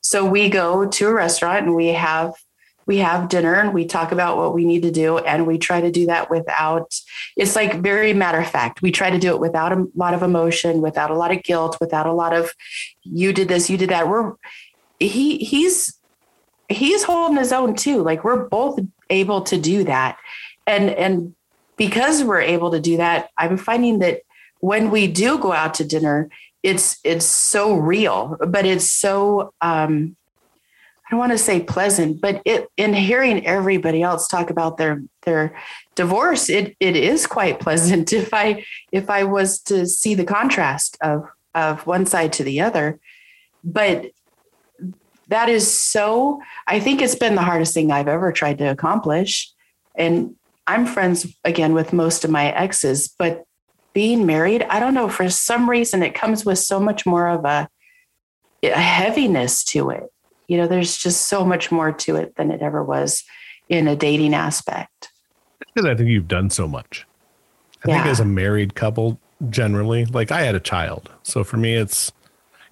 [0.00, 2.34] So we go to a restaurant and we have
[2.92, 5.80] we have dinner and we talk about what we need to do and we try
[5.80, 6.94] to do that without
[7.38, 10.22] it's like very matter of fact we try to do it without a lot of
[10.22, 12.52] emotion without a lot of guilt without a lot of
[13.02, 14.08] you did this you did that.
[14.08, 14.34] We're
[14.98, 15.98] he he's
[16.68, 18.78] he's holding his own too like we're both
[19.08, 20.18] able to do that.
[20.66, 21.34] And and
[21.78, 24.20] because we're able to do that i'm finding that
[24.60, 26.28] when we do go out to dinner
[26.62, 30.14] it's it's so real but it's so um
[31.12, 35.56] i want to say pleasant but it in hearing everybody else talk about their their
[35.94, 38.12] divorce it it is quite pleasant.
[38.22, 42.60] If i if i was to see the contrast of of one side to the
[42.62, 42.98] other.
[43.62, 44.10] But
[45.28, 49.52] that is so i think it's been the hardest thing i've ever tried to accomplish.
[49.94, 53.44] And I'm friends again with most of my exes, but
[53.92, 57.44] being married, I don't know, for some reason it comes with so much more of
[57.44, 57.68] a,
[58.62, 60.04] a heaviness to it.
[60.52, 63.24] You know, there's just so much more to it than it ever was
[63.70, 65.08] in a dating aspect.
[65.58, 67.06] Because I think you've done so much.
[67.86, 68.02] I yeah.
[68.02, 71.08] think as a married couple, generally, like I had a child.
[71.22, 72.12] So for me, it's,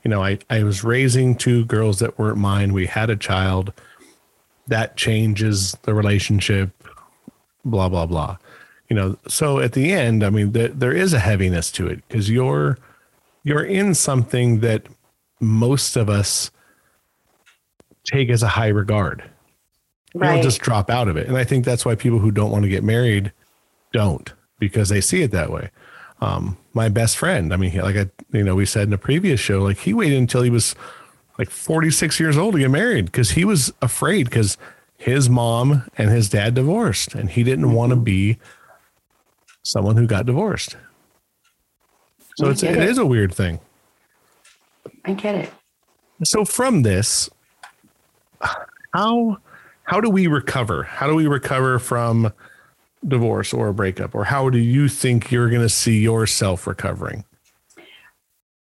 [0.05, 2.75] you know, I, I was raising two girls that weren't mine.
[2.75, 3.73] We had a child.
[4.67, 6.71] That changes the relationship
[7.65, 8.39] blah blah blah
[8.89, 12.03] you know so at the end i mean th- there is a heaviness to it
[12.09, 12.79] because you're
[13.45, 14.87] you're in something that
[15.41, 16.51] most of us
[18.05, 19.23] take as a high regard
[20.15, 20.35] right.
[20.35, 22.63] you'll just drop out of it and i think that's why people who don't want
[22.63, 23.33] to get married
[23.93, 25.71] don't because they see it that way
[26.23, 29.41] um, my best friend i mean like i you know we said in a previous
[29.41, 30.75] show like he waited until he was
[31.39, 34.59] like 46 years old to get married because he was afraid because
[35.01, 38.39] his mom and his dad divorced, and he didn't want to be
[39.63, 40.77] someone who got divorced.
[42.37, 43.61] So it's, it, it is a weird thing.
[45.07, 45.51] I get it.
[46.23, 47.31] So from this,
[48.93, 49.39] how
[49.85, 50.85] how do we recover?
[50.85, 52.33] How do we recover from
[53.07, 54.15] divorce or a breakup?
[54.15, 57.25] Or how do you think you're going to see yourself recovering?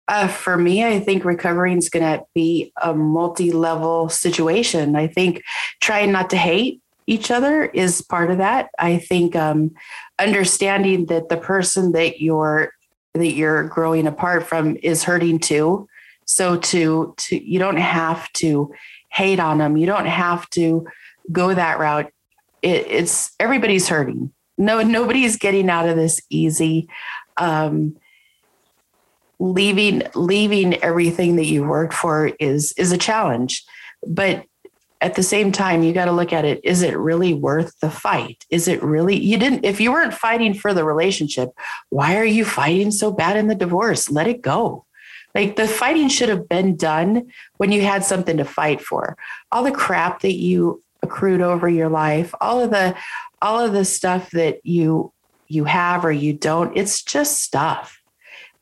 [0.08, 4.96] Uh, for me, I think recovering is going to be a multi level situation.
[4.96, 5.44] I think
[5.82, 8.70] trying not to hate each other is part of that.
[8.80, 9.72] I think um,
[10.20, 12.72] understanding that the person that you're
[13.14, 15.88] that you're growing apart from is hurting too.
[16.26, 18.72] So to to you don't have to
[19.10, 19.78] hate on them.
[19.78, 20.88] You don't have to
[21.32, 22.12] go that route.
[22.62, 24.32] It, it's everybody's hurting.
[24.58, 26.90] No, nobody's getting out of this easy.
[27.38, 27.98] Um,
[29.40, 33.64] leaving leaving everything that you worked for is is a challenge
[34.08, 34.44] but
[35.00, 37.90] at the same time you got to look at it is it really worth the
[37.92, 41.50] fight is it really you didn't if you weren't fighting for the relationship
[41.90, 44.87] why are you fighting so bad in the divorce let it go
[45.36, 49.18] like the fighting should have been done when you had something to fight for
[49.52, 52.96] all the crap that you accrued over your life all of the
[53.42, 55.12] all of the stuff that you
[55.48, 57.98] you have or you don't it's just stuff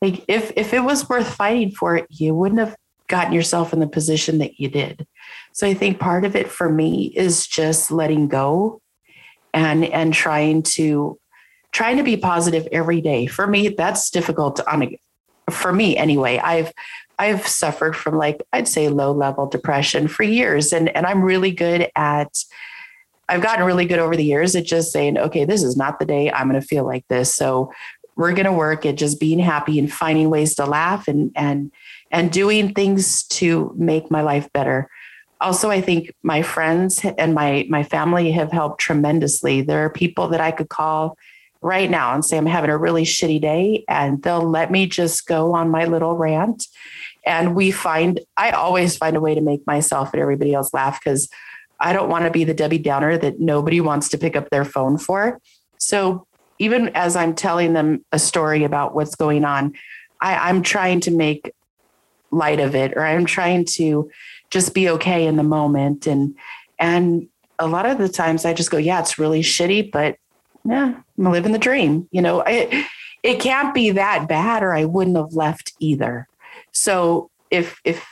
[0.02, 2.76] like if if it was worth fighting for it, you wouldn't have
[3.08, 5.06] gotten yourself in the position that you did.
[5.52, 8.80] So I think part of it for me is just letting go
[9.54, 11.18] and and trying to
[11.72, 13.26] trying to be positive every day.
[13.26, 15.00] For me, that's difficult on a
[15.50, 16.38] for me anyway.
[16.38, 16.72] I've
[17.18, 21.50] I've suffered from like I'd say low level depression for years and and I'm really
[21.50, 22.44] good at
[23.28, 26.04] I've gotten really good over the years at just saying, okay, this is not the
[26.04, 27.34] day I'm going to feel like this.
[27.34, 27.72] So
[28.16, 31.72] we're going to work at just being happy and finding ways to laugh and and
[32.10, 34.88] and doing things to make my life better
[35.40, 40.28] also i think my friends and my my family have helped tremendously there are people
[40.28, 41.16] that i could call
[41.66, 45.26] right now and say i'm having a really shitty day and they'll let me just
[45.26, 46.66] go on my little rant
[47.24, 51.00] and we find i always find a way to make myself and everybody else laugh
[51.02, 51.28] because
[51.80, 54.64] i don't want to be the debbie downer that nobody wants to pick up their
[54.64, 55.40] phone for
[55.78, 56.26] so
[56.58, 59.74] even as I'm telling them a story about what's going on,
[60.20, 61.52] I, I'm trying to make
[62.30, 64.10] light of it or I'm trying to
[64.50, 66.06] just be okay in the moment.
[66.06, 66.36] And
[66.78, 70.16] and a lot of the times I just go, yeah, it's really shitty, but
[70.66, 72.08] yeah, I'm living the dream.
[72.10, 72.86] You know, it
[73.22, 76.28] it can't be that bad or I wouldn't have left either.
[76.72, 78.06] So if if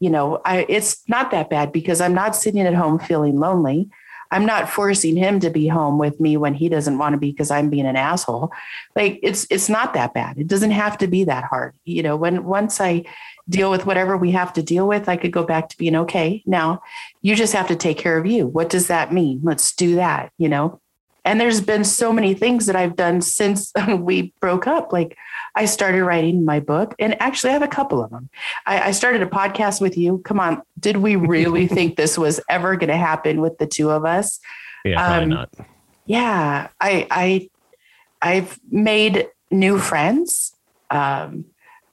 [0.00, 3.88] you know, I it's not that bad because I'm not sitting at home feeling lonely.
[4.30, 7.30] I'm not forcing him to be home with me when he doesn't want to be
[7.30, 8.50] because I'm being an asshole.
[8.94, 10.38] Like it's it's not that bad.
[10.38, 11.74] It doesn't have to be that hard.
[11.84, 13.04] You know, when once I
[13.48, 16.42] deal with whatever we have to deal with, I could go back to being okay.
[16.46, 16.82] Now,
[17.22, 18.46] you just have to take care of you.
[18.46, 19.40] What does that mean?
[19.42, 20.80] Let's do that, you know.
[21.26, 24.92] And there's been so many things that I've done since we broke up.
[24.92, 25.18] Like
[25.54, 28.30] I started writing my book, and actually, I have a couple of them.
[28.64, 30.18] I, I started a podcast with you.
[30.24, 33.90] Come on, did we really think this was ever going to happen with the two
[33.90, 34.40] of us?
[34.84, 35.50] Yeah, probably um, not.
[36.06, 37.50] Yeah, I, I,
[38.22, 40.54] I've made new friends.
[40.90, 41.46] Um,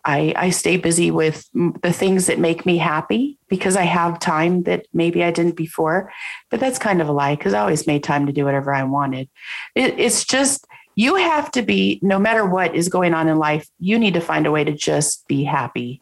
[0.05, 4.63] I, I stay busy with the things that make me happy because I have time
[4.63, 6.11] that maybe I didn't before.
[6.49, 8.83] But that's kind of a lie because I always made time to do whatever I
[8.83, 9.29] wanted.
[9.75, 13.69] It, it's just you have to be, no matter what is going on in life,
[13.79, 16.01] you need to find a way to just be happy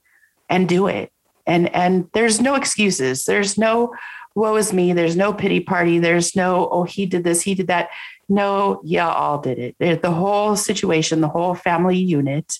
[0.49, 1.11] and do it.
[1.45, 3.25] And and there's no excuses.
[3.25, 3.93] There's no
[4.35, 4.93] woe is me.
[4.93, 5.99] There's no pity party.
[5.99, 7.89] There's no, oh, he did this, he did that.
[8.29, 10.01] No, yeah, all did it.
[10.01, 12.59] The whole situation, the whole family unit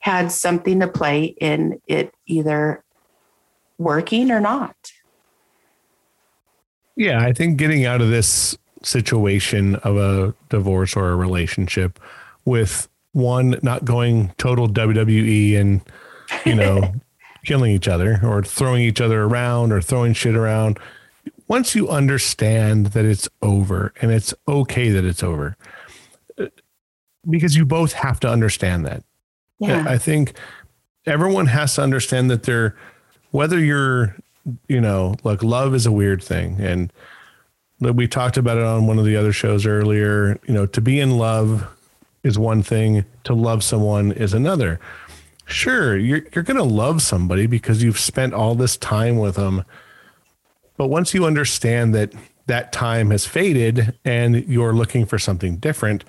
[0.00, 2.82] had something to play in it either
[3.78, 4.76] working or not.
[6.96, 12.00] Yeah, I think getting out of this situation of a divorce or a relationship
[12.44, 15.80] with one not going total WWE and,
[16.44, 16.92] you know,
[17.44, 20.78] killing each other or throwing each other around or throwing shit around.
[21.46, 25.56] Once you understand that it's over and it's okay that it's over,
[26.38, 26.46] uh,
[27.28, 29.02] because you both have to understand that.
[29.58, 29.84] Yeah.
[29.86, 30.34] I think
[31.06, 32.76] everyone has to understand that they're,
[33.30, 34.16] whether you're,
[34.68, 36.60] you know, like love is a weird thing.
[36.60, 36.92] And
[37.80, 40.38] we talked about it on one of the other shows earlier.
[40.46, 41.66] You know, to be in love
[42.22, 44.80] is one thing, to love someone is another.
[45.46, 49.64] Sure, you're you're going to love somebody because you've spent all this time with them.
[50.76, 52.12] But once you understand that
[52.46, 56.04] that time has faded and you're looking for something different,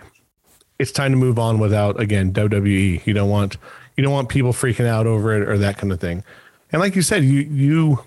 [0.79, 3.05] it's time to move on without again WWE.
[3.05, 3.57] You don't want
[3.95, 6.23] you don't want people freaking out over it or that kind of thing.
[6.71, 8.03] And like you said, you you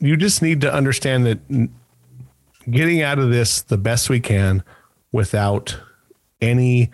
[0.00, 1.70] you just need to understand that
[2.70, 4.62] getting out of this the best we can
[5.12, 5.78] without
[6.40, 6.90] any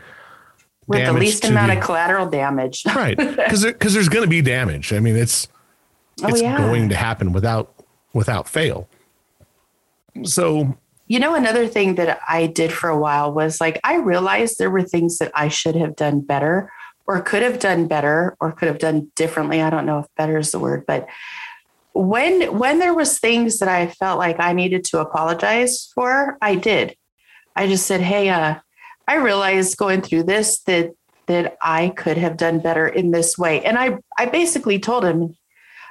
[0.86, 2.84] with the least amount the, of collateral damage.
[2.94, 3.16] right.
[3.16, 4.92] Because there, cause there's going to be damage.
[4.92, 5.48] I mean, it's,
[6.22, 6.58] oh, it's yeah.
[6.58, 7.74] going to happen without,
[8.12, 8.88] without fail.
[10.24, 10.76] So,
[11.06, 14.70] you know, another thing that I did for a while was like, I realized there
[14.70, 16.72] were things that I should have done better
[17.06, 19.60] or could have done better or could have done differently.
[19.60, 21.06] I don't know if better is the word, but
[21.92, 26.56] when when there was things that I felt like I needed to apologize for, I
[26.56, 26.96] did.
[27.54, 28.56] I just said, "Hey, uh,
[29.06, 30.90] I realized going through this that
[31.26, 35.36] that I could have done better in this way." And I I basically told him.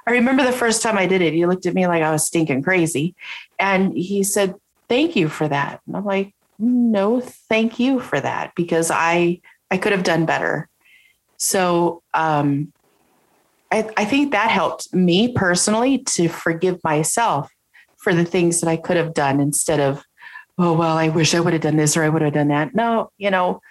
[0.05, 2.25] I remember the first time I did it, he looked at me like I was
[2.25, 3.15] stinking crazy,
[3.57, 4.55] and he said,
[4.93, 9.41] "Thank you for that." And I'm like, "No, thank you for that because I
[9.71, 10.69] I could have done better."
[11.37, 12.71] So um,
[13.73, 17.49] I, I think that helped me personally to forgive myself
[17.97, 20.03] for the things that I could have done instead of,
[20.59, 22.75] oh, well, I wish I would have done this or I would have done that.
[22.75, 23.61] No, you know,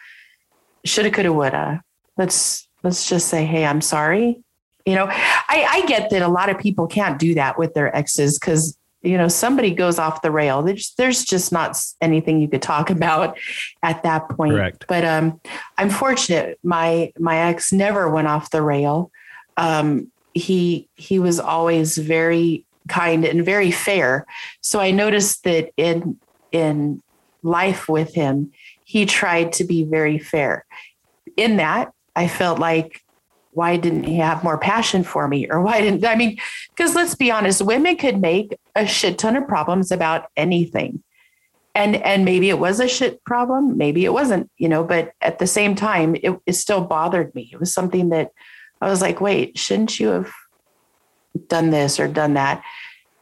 [0.84, 1.82] shoulda, coulda, woulda.
[2.16, 4.42] Let's let's just say, hey, I'm sorry.
[4.84, 7.94] You know, I, I get that a lot of people can't do that with their
[7.96, 12.48] exes because you know somebody goes off the rail there's, there's just not anything you
[12.48, 13.38] could talk about
[13.82, 14.84] at that point Correct.
[14.88, 15.40] but um
[15.78, 19.11] i'm fortunate my my ex never went off the rail
[19.57, 24.26] um, he he was always very kind and very fair.
[24.61, 26.18] So I noticed that in
[26.53, 27.03] in
[27.42, 28.53] life with him,
[28.84, 30.64] he tried to be very fair.
[31.36, 33.03] In that, I felt like
[33.53, 36.38] why didn't he have more passion for me or why didn't I mean
[36.74, 41.03] because let's be honest women could make a shit ton of problems about anything
[41.74, 45.38] and and maybe it was a shit problem maybe it wasn't you know but at
[45.38, 48.30] the same time it, it still bothered me it was something that
[48.82, 50.32] I was like, wait, shouldn't you have
[51.46, 52.62] done this or done that?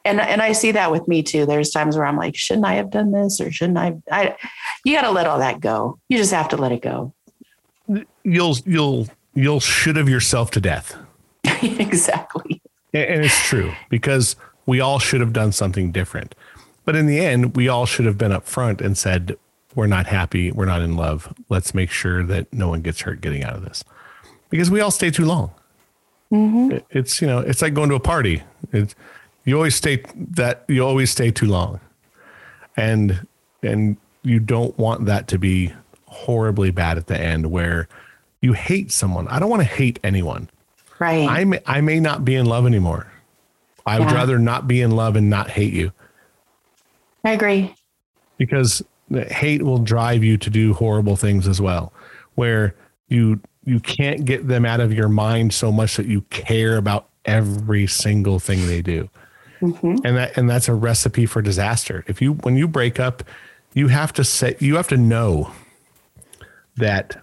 [0.06, 1.44] And and I see that with me too.
[1.44, 3.98] There's times where I'm like, shouldn't I have done this or shouldn't I?
[4.10, 4.36] I
[4.86, 5.98] you got to let all that go.
[6.08, 7.12] You just have to let it go.
[8.24, 10.96] You'll you'll you'll should have yourself to death.
[11.62, 12.60] exactly.
[12.92, 16.34] And it's true because we all should have done something different.
[16.84, 19.36] But in the end, we all should have been upfront and said,
[19.74, 20.50] we're not happy.
[20.50, 21.32] We're not in love.
[21.48, 23.84] Let's make sure that no one gets hurt getting out of this
[24.48, 25.52] because we all stay too long.
[26.32, 26.78] Mm-hmm.
[26.90, 28.42] It's you know it's like going to a party.
[28.72, 28.94] It's,
[29.44, 31.80] you always stay that you always stay too long,
[32.76, 33.26] and
[33.62, 35.72] and you don't want that to be
[36.06, 37.88] horribly bad at the end where
[38.40, 39.28] you hate someone.
[39.28, 40.48] I don't want to hate anyone.
[40.98, 41.28] Right.
[41.28, 43.10] I may I may not be in love anymore.
[43.86, 45.92] I would rather not be in love and not hate you.
[47.24, 47.74] I agree.
[48.36, 51.92] Because hate will drive you to do horrible things as well.
[52.34, 52.74] Where
[53.08, 57.08] you you can't get them out of your mind so much that you care about
[57.24, 59.08] every single thing they do.
[59.60, 59.96] Mm-hmm.
[60.04, 62.04] And that and that's a recipe for disaster.
[62.06, 63.22] If you when you break up,
[63.74, 65.52] you have to say you have to know
[66.76, 67.22] that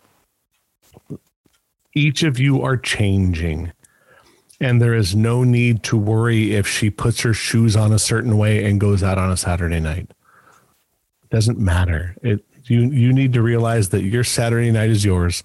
[1.97, 3.71] each of you are changing
[4.59, 8.37] and there is no need to worry if she puts her shoes on a certain
[8.37, 10.09] way and goes out on a Saturday night.
[11.23, 12.15] It doesn't matter.
[12.21, 15.43] It you you need to realize that your Saturday night is yours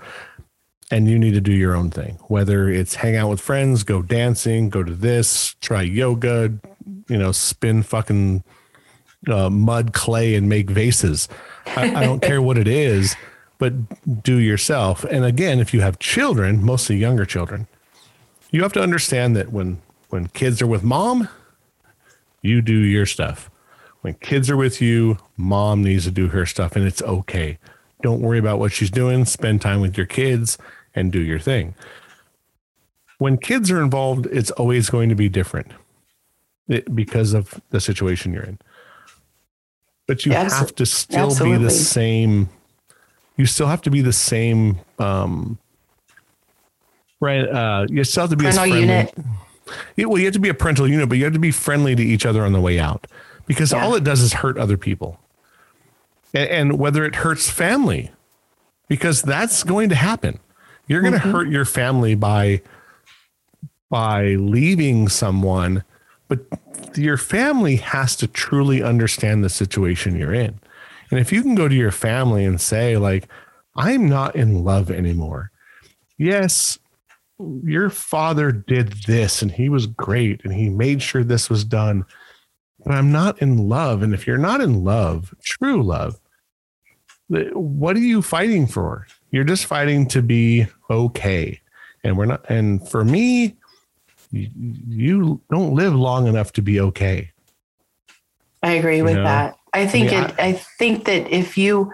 [0.90, 2.18] and you need to do your own thing.
[2.28, 6.52] Whether it's hang out with friends, go dancing, go to this, try yoga,
[7.08, 8.44] you know, spin fucking
[9.28, 11.28] uh, mud, clay, and make vases.
[11.66, 13.14] I, I don't care what it is,
[13.62, 15.04] but do yourself.
[15.04, 17.68] And again, if you have children, mostly younger children,
[18.50, 21.28] you have to understand that when when kids are with mom,
[22.40, 23.48] you do your stuff.
[24.00, 27.58] When kids are with you, mom needs to do her stuff, and it's okay.
[28.02, 29.24] Don't worry about what she's doing.
[29.26, 30.58] Spend time with your kids
[30.92, 31.76] and do your thing.
[33.18, 35.70] When kids are involved, it's always going to be different
[36.68, 38.58] eh, because of the situation you're in.
[40.08, 41.58] But you yeah, have to still absolutely.
[41.58, 42.48] be the same.
[43.36, 44.78] You still have to be the same.
[44.98, 45.58] Um,
[47.20, 47.48] right.
[47.48, 49.14] Uh, you still have to be parental unit.
[49.96, 51.94] Yeah, well, you have to be a parental unit, but you have to be friendly
[51.94, 53.06] to each other on the way out
[53.46, 53.82] because yeah.
[53.82, 55.18] all it does is hurt other people.
[56.34, 58.10] And, and whether it hurts family,
[58.88, 60.38] because that's going to happen.
[60.86, 61.30] You're going to mm-hmm.
[61.30, 62.60] hurt your family by
[63.88, 65.84] by leaving someone,
[66.26, 66.40] but
[66.96, 70.58] your family has to truly understand the situation you're in.
[71.12, 73.28] And if you can go to your family and say like
[73.76, 75.50] I'm not in love anymore.
[76.16, 76.78] Yes,
[77.62, 82.04] your father did this and he was great and he made sure this was done.
[82.84, 84.02] But I'm not in love.
[84.02, 86.18] And if you're not in love, true love,
[87.28, 89.06] what are you fighting for?
[89.30, 91.60] You're just fighting to be okay.
[92.04, 93.56] And we're not, and for me,
[94.30, 94.50] you,
[94.88, 97.30] you don't live long enough to be okay.
[98.62, 99.24] I agree with know?
[99.24, 99.58] that.
[99.72, 101.92] I think I mean, it, I, I think that if you,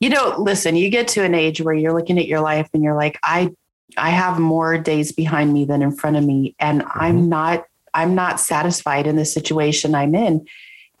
[0.00, 2.82] you know, listen, you get to an age where you're looking at your life and
[2.82, 3.50] you're like, I,
[3.96, 6.54] I have more days behind me than in front of me.
[6.58, 7.00] And mm-hmm.
[7.00, 7.64] I'm not,
[7.94, 10.46] I'm not satisfied in the situation I'm in.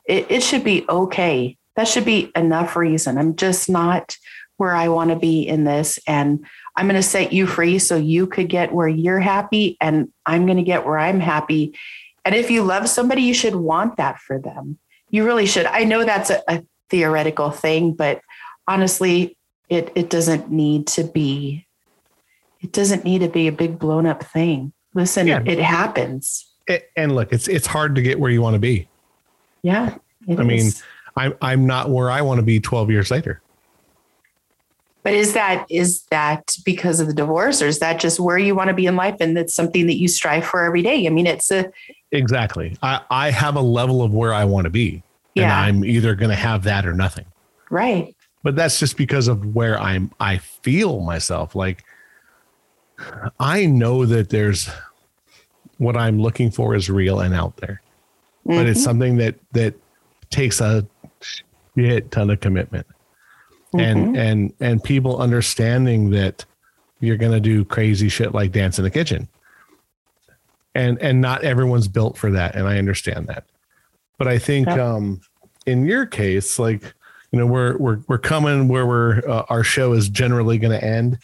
[0.06, 1.56] it, it should be okay.
[1.74, 3.18] That should be enough reason.
[3.18, 4.16] I'm just not
[4.56, 5.98] where I want to be in this.
[6.06, 9.76] And I'm going to set you free so you could get where you're happy.
[9.80, 11.76] And I'm going to get where I'm happy.
[12.24, 14.78] And if you love somebody, you should want that for them.
[15.10, 15.66] You really should.
[15.66, 18.20] I know that's a, a theoretical thing, but
[18.66, 19.36] honestly,
[19.68, 21.66] it, it doesn't need to be,
[22.60, 24.72] it doesn't need to be a big blown up thing.
[24.94, 25.42] Listen, yeah.
[25.44, 26.46] it happens.
[26.96, 28.88] And look, it's, it's hard to get where you want to be.
[29.62, 29.96] Yeah.
[30.28, 30.38] I is.
[30.38, 30.70] mean,
[31.16, 33.40] I'm, I'm not where I want to be 12 years later.
[35.06, 38.56] But is that is that because of the divorce, or is that just where you
[38.56, 41.06] want to be in life, and that's something that you strive for every day?
[41.06, 41.70] I mean, it's a
[42.10, 42.76] exactly.
[42.82, 45.04] I I have a level of where I want to be,
[45.36, 45.44] yeah.
[45.44, 47.24] and I'm either going to have that or nothing.
[47.70, 48.16] Right.
[48.42, 50.10] But that's just because of where I'm.
[50.18, 51.84] I feel myself like.
[53.38, 54.68] I know that there's
[55.78, 57.80] what I'm looking for is real and out there,
[58.44, 58.58] mm-hmm.
[58.58, 58.84] but it's mm-hmm.
[58.84, 59.74] something that that
[60.30, 60.84] takes a
[61.76, 62.88] shit ton of commitment
[63.74, 63.80] mm-hmm.
[63.80, 66.44] and and and people understanding that
[67.00, 69.28] you're going to do crazy shit like dance in the kitchen.
[70.74, 73.46] And and not everyone's built for that and i understand that.
[74.18, 75.20] But i think um
[75.64, 76.82] in your case like
[77.32, 80.84] you know we're we're we're coming where we're uh, our show is generally going to
[80.84, 81.18] end.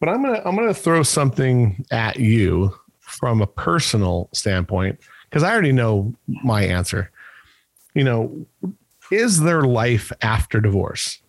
[0.00, 5.52] But i'm gonna i'm gonna throw something at you from a personal standpoint because i
[5.52, 7.10] already know my answer.
[7.94, 8.46] You know
[9.10, 11.20] is there life after divorce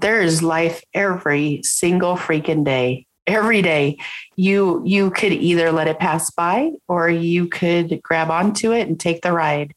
[0.00, 3.06] there is life every single freaking day.
[3.26, 3.98] Every day.
[4.36, 8.98] You you could either let it pass by or you could grab onto it and
[8.98, 9.74] take the ride.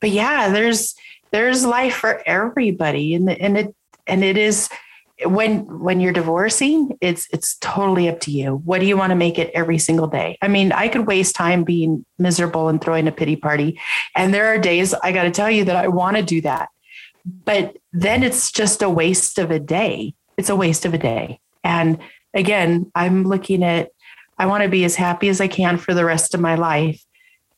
[0.00, 0.94] But yeah there's
[1.30, 3.14] there's life for everybody.
[3.14, 3.74] And and it
[4.06, 4.70] and it is
[5.26, 8.62] when when you're divorcing it's it's totally up to you.
[8.64, 10.38] What do you want to make it every single day?
[10.40, 13.78] I mean i could waste time being miserable and throwing a pity party.
[14.16, 16.68] And there are days i got to tell you that i want to do that
[17.24, 20.14] but then it's just a waste of a day.
[20.36, 21.40] It's a waste of a day.
[21.62, 21.98] And
[22.34, 23.90] again, I'm looking at,
[24.38, 27.02] I want to be as happy as I can for the rest of my life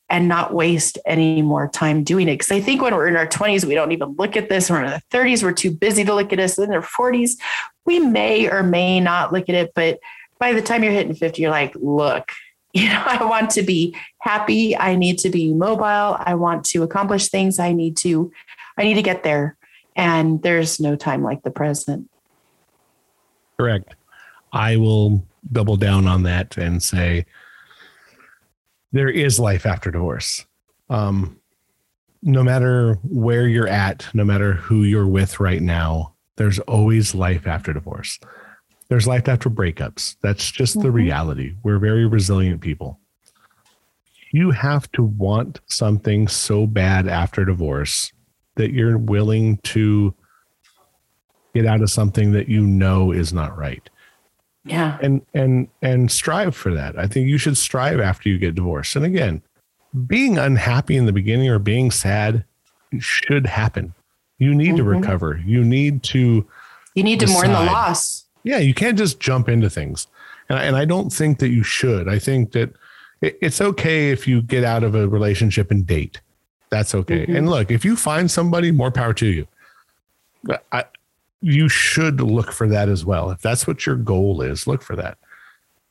[0.09, 2.35] and not waste any more time doing it.
[2.35, 4.69] Because I think when we're in our 20s, we don't even look at this.
[4.69, 6.57] We're in our 30s, we're too busy to look at this.
[6.57, 7.31] In our 40s,
[7.85, 9.71] we may or may not look at it.
[9.75, 9.99] But
[10.39, 12.31] by the time you're hitting 50, you're like, look,
[12.73, 14.77] you know, I want to be happy.
[14.77, 16.17] I need to be mobile.
[16.19, 17.59] I want to accomplish things.
[17.59, 18.31] I need to,
[18.77, 19.57] I need to get there.
[19.95, 22.09] And there's no time like the present.
[23.57, 23.95] Correct.
[24.53, 27.25] I will double down on that and say
[28.91, 30.45] there is life after divorce.
[30.89, 31.39] Um,
[32.21, 37.47] no matter where you're at, no matter who you're with right now, there's always life
[37.47, 38.19] after divorce.
[38.89, 40.15] There's life after breakups.
[40.21, 40.83] That's just mm-hmm.
[40.83, 41.55] the reality.
[41.63, 42.99] We're very resilient people.
[44.31, 48.11] You have to want something so bad after divorce
[48.57, 50.13] that you're willing to
[51.55, 53.89] get out of something that you know is not right.
[54.65, 54.97] Yeah.
[55.01, 56.99] And and and strive for that.
[56.99, 58.95] I think you should strive after you get divorced.
[58.95, 59.41] And again,
[60.05, 62.43] being unhappy in the beginning or being sad
[62.99, 63.93] should happen.
[64.37, 64.77] You need mm-hmm.
[64.77, 65.41] to recover.
[65.45, 66.45] You need to
[66.93, 67.43] You need decide.
[67.43, 68.25] to mourn the loss.
[68.43, 70.07] Yeah, you can't just jump into things.
[70.49, 72.07] And I, and I don't think that you should.
[72.07, 72.73] I think that
[73.21, 76.21] it, it's okay if you get out of a relationship and date.
[76.69, 77.23] That's okay.
[77.23, 77.35] Mm-hmm.
[77.35, 79.47] And look, if you find somebody, more power to you.
[80.71, 80.85] I,
[81.41, 83.31] you should look for that as well.
[83.31, 85.17] If that's what your goal is, look for that.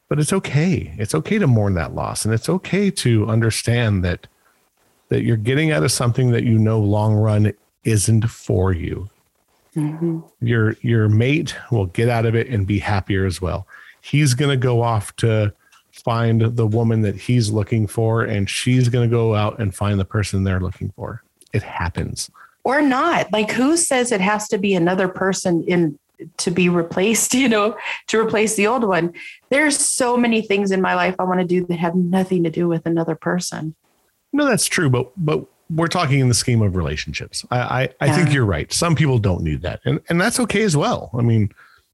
[0.09, 0.95] But it's okay.
[0.99, 4.27] It's okay to mourn that loss, and it's okay to understand that
[5.09, 7.53] that you're getting out of something that you know long run
[7.85, 9.09] isn't for you.
[9.75, 10.21] Mm-hmm.
[10.41, 13.67] Your your mate will get out of it and be happier as well.
[14.01, 15.53] He's going to go off to
[16.05, 19.99] find the woman that he's looking for and she's going to go out and find
[19.99, 21.23] the person they're looking for.
[21.53, 22.31] It happens.
[22.65, 23.33] Or not.
[23.33, 25.99] Like who says it has to be another person in
[26.39, 27.77] to be replaced, you know,
[28.09, 29.13] to replace the old one.
[29.51, 32.51] There's so many things in my life I want to do that have nothing to
[32.51, 33.75] do with another person.
[34.33, 37.45] No, that's true, but but we're talking in the scheme of relationships.
[37.51, 38.73] I I, I think you're right.
[38.73, 39.81] Some people don't need that.
[39.85, 41.11] And and that's okay as well.
[41.15, 41.53] I mean,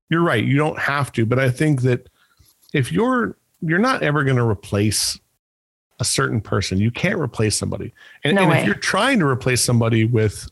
[0.08, 0.44] you're right.
[0.44, 2.08] You don't have to, but I think that
[2.72, 5.18] if you're you're not ever going to replace
[6.00, 6.78] a certain person.
[6.78, 7.92] You can't replace somebody.
[8.24, 10.50] And, no and if you're trying to replace somebody with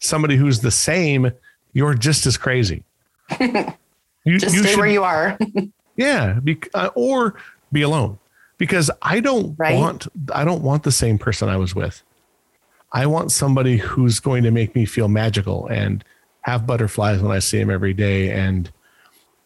[0.00, 1.30] somebody who's the same,
[1.72, 2.84] you're just as crazy.
[4.24, 5.38] You, just you stay should, where you are.
[5.96, 7.34] yeah, be, uh, or
[7.72, 8.18] be alone.
[8.56, 9.74] Because I don't right?
[9.74, 12.02] want I don't want the same person I was with.
[12.92, 16.04] I want somebody who's going to make me feel magical and
[16.42, 18.70] have butterflies when I see him every day and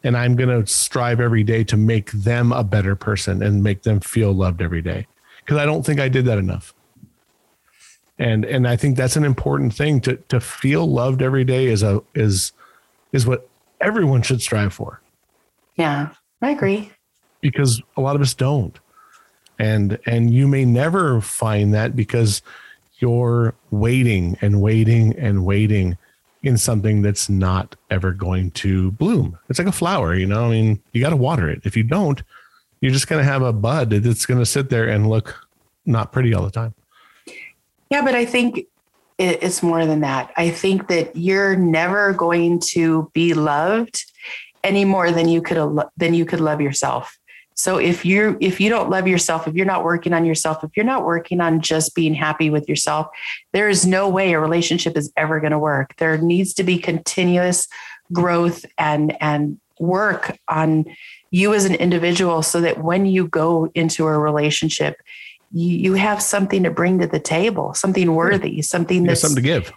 [0.03, 3.83] and I'm going to strive every day to make them a better person and make
[3.83, 5.07] them feel loved every day
[5.39, 6.73] because I don't think I did that enough.
[8.19, 11.83] And and I think that's an important thing to to feel loved every day is
[11.83, 12.51] a is
[13.11, 13.47] is what
[13.79, 15.01] everyone should strive for.
[15.75, 16.09] Yeah,
[16.41, 16.91] I agree.
[17.41, 18.79] Because a lot of us don't.
[19.59, 22.41] And and you may never find that because
[22.99, 25.97] you're waiting and waiting and waiting
[26.43, 29.37] in something that's not ever going to bloom.
[29.49, 30.45] It's like a flower, you know.
[30.45, 31.61] I mean, you got to water it.
[31.63, 32.21] If you don't,
[32.81, 35.47] you're just going to have a bud that's going to sit there and look
[35.85, 36.73] not pretty all the time.
[37.89, 38.67] Yeah, but I think
[39.17, 40.31] it's more than that.
[40.37, 44.05] I think that you're never going to be loved
[44.63, 47.17] any more than you could than you could love yourself.
[47.57, 50.71] So if you if you don't love yourself, if you're not working on yourself, if
[50.77, 53.07] you're not working on just being happy with yourself,
[53.51, 55.95] there is no way a relationship is ever going to work.
[55.97, 57.67] There needs to be continuous
[58.13, 60.85] growth and and work on
[61.31, 65.01] you as an individual so that when you go into a relationship,
[65.51, 69.41] you, you have something to bring to the table, something worthy, something that's something to
[69.41, 69.73] give.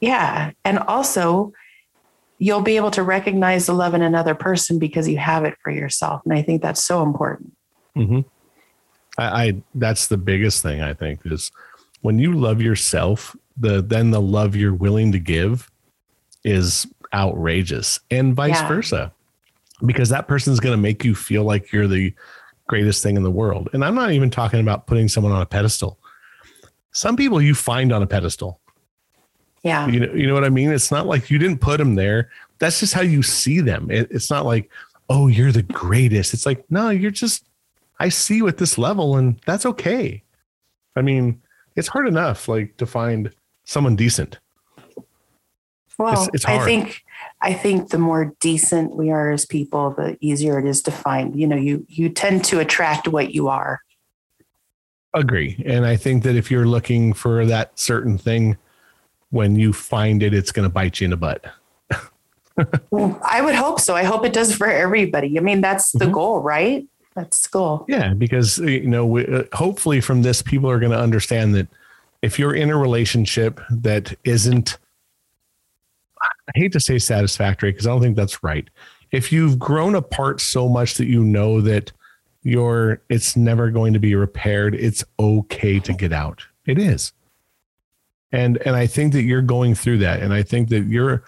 [0.00, 0.52] Yeah.
[0.64, 1.52] And also
[2.38, 5.70] you'll be able to recognize the love in another person because you have it for
[5.70, 6.22] yourself.
[6.24, 7.52] And I think that's so important.
[7.96, 8.20] Mm-hmm.
[9.18, 11.52] I, I that's the biggest thing I think is
[12.00, 15.70] when you love yourself, the then the love you're willing to give
[16.44, 18.68] is outrageous and vice yeah.
[18.68, 19.12] versa
[19.86, 22.12] because that person is going to make you feel like you're the
[22.66, 25.46] greatest thing in the world and i'm not even talking about putting someone on a
[25.46, 25.98] pedestal
[26.92, 28.60] some people you find on a pedestal
[29.64, 29.88] yeah.
[29.88, 30.70] You know, you know what I mean?
[30.70, 32.30] It's not like you didn't put them there.
[32.60, 33.90] That's just how you see them.
[33.90, 34.70] It, it's not like,
[35.08, 36.32] oh, you're the greatest.
[36.34, 37.44] It's like, no, you're just,
[37.98, 40.22] I see you at this level and that's okay.
[40.94, 41.42] I mean,
[41.76, 43.32] it's hard enough like to find
[43.64, 44.38] someone decent.
[45.98, 47.04] Well, it's, it's I think,
[47.40, 51.38] I think the more decent we are as people, the easier it is to find,
[51.38, 53.80] you know, you, you tend to attract what you are.
[55.14, 55.62] Agree.
[55.64, 58.56] And I think that if you're looking for that certain thing,
[59.34, 61.44] when you find it, it's going to bite you in the butt.
[62.90, 63.96] well, I would hope so.
[63.96, 65.36] I hope it does for everybody.
[65.36, 66.14] I mean, that's the mm-hmm.
[66.14, 66.86] goal, right?
[67.16, 67.84] That's the goal.
[67.88, 71.66] Yeah, because you know, we, uh, hopefully from this, people are going to understand that
[72.22, 74.78] if you're in a relationship that isn't,
[76.22, 78.68] I hate to say satisfactory because I don't think that's right.
[79.10, 81.90] If you've grown apart so much that you know that
[82.44, 86.46] you're, it's never going to be repaired, it's okay to get out.
[86.66, 87.12] It is
[88.34, 91.22] and and I think that you're going through that, and I think that you're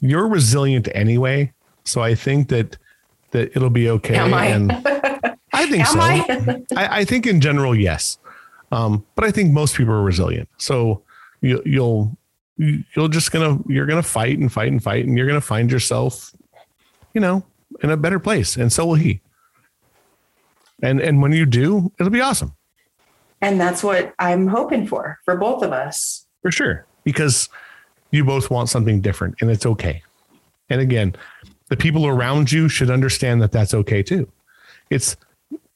[0.00, 1.52] you're resilient anyway.
[1.84, 2.78] So I think that
[3.32, 4.14] that it'll be okay.
[4.14, 4.46] Am I?
[4.46, 4.72] And
[5.52, 5.98] I think so.
[5.98, 6.62] I?
[6.76, 7.04] I, I?
[7.04, 8.18] think in general, yes.
[8.70, 10.48] Um, but I think most people are resilient.
[10.58, 11.02] So
[11.40, 12.16] you, you'll
[12.56, 16.32] you'll just gonna you're gonna fight and fight and fight, and you're gonna find yourself,
[17.14, 17.44] you know,
[17.82, 19.20] in a better place, and so will he.
[20.84, 22.54] And and when you do, it'll be awesome.
[23.40, 26.26] And that's what I'm hoping for for both of us.
[26.42, 26.86] For sure.
[27.04, 27.48] Because
[28.10, 30.02] you both want something different and it's okay.
[30.70, 31.16] And again,
[31.68, 34.30] the people around you should understand that that's okay too.
[34.90, 35.16] It's,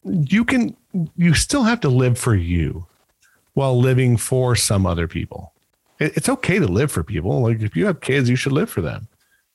[0.05, 0.77] you can,
[1.17, 2.87] you still have to live for you
[3.55, 5.53] while living for some other people.
[5.99, 7.43] It's okay to live for people.
[7.43, 9.09] Like if you have kids, you should live for them,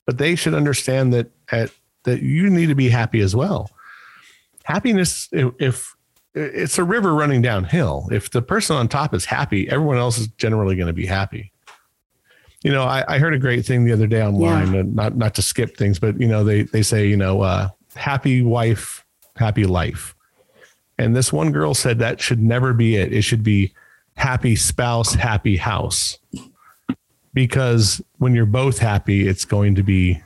[0.06, 1.70] but they should understand that at,
[2.04, 3.70] that you need to be happy as well.
[4.64, 5.94] Happiness, if
[6.38, 8.08] it's a river running downhill.
[8.10, 11.52] If the person on top is happy, everyone else is generally going to be happy.
[12.62, 14.82] You know, I, I, heard a great thing the other day online, yeah.
[14.84, 18.42] not not to skip things, but you know, they they say, you know, uh, happy
[18.42, 19.04] wife,
[19.36, 20.14] happy life.
[20.98, 23.12] And this one girl said that should never be it.
[23.12, 23.72] It should be
[24.16, 26.18] happy spouse, happy house.
[27.32, 30.20] Because when you're both happy, it's going to be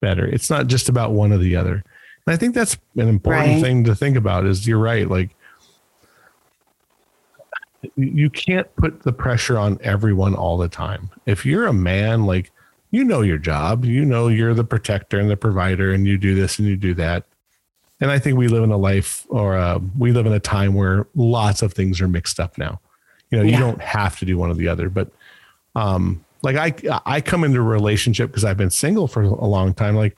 [0.00, 0.26] better.
[0.26, 1.84] It's not just about one or the other.
[2.26, 3.62] And I think that's an important right.
[3.62, 5.08] thing to think about is you're right.
[5.08, 5.30] Like
[7.94, 11.10] you can't put the pressure on everyone all the time.
[11.26, 12.50] If you're a man, like
[12.90, 16.34] you know your job, you know you're the protector and the provider, and you do
[16.34, 17.24] this and you do that.
[18.00, 20.74] And I think we live in a life, or uh, we live in a time
[20.74, 22.80] where lots of things are mixed up now.
[23.30, 23.52] You know, yeah.
[23.52, 25.10] you don't have to do one or the other, but
[25.74, 29.74] um, like I, I come into a relationship because I've been single for a long
[29.74, 29.96] time.
[29.96, 30.16] Like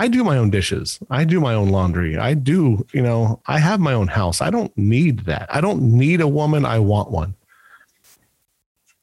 [0.00, 0.98] I do my own dishes.
[1.10, 2.16] I do my own laundry.
[2.16, 4.40] I do, you know, I have my own house.
[4.40, 5.46] I don't need that.
[5.54, 6.64] I don't need a woman.
[6.64, 7.34] I want one.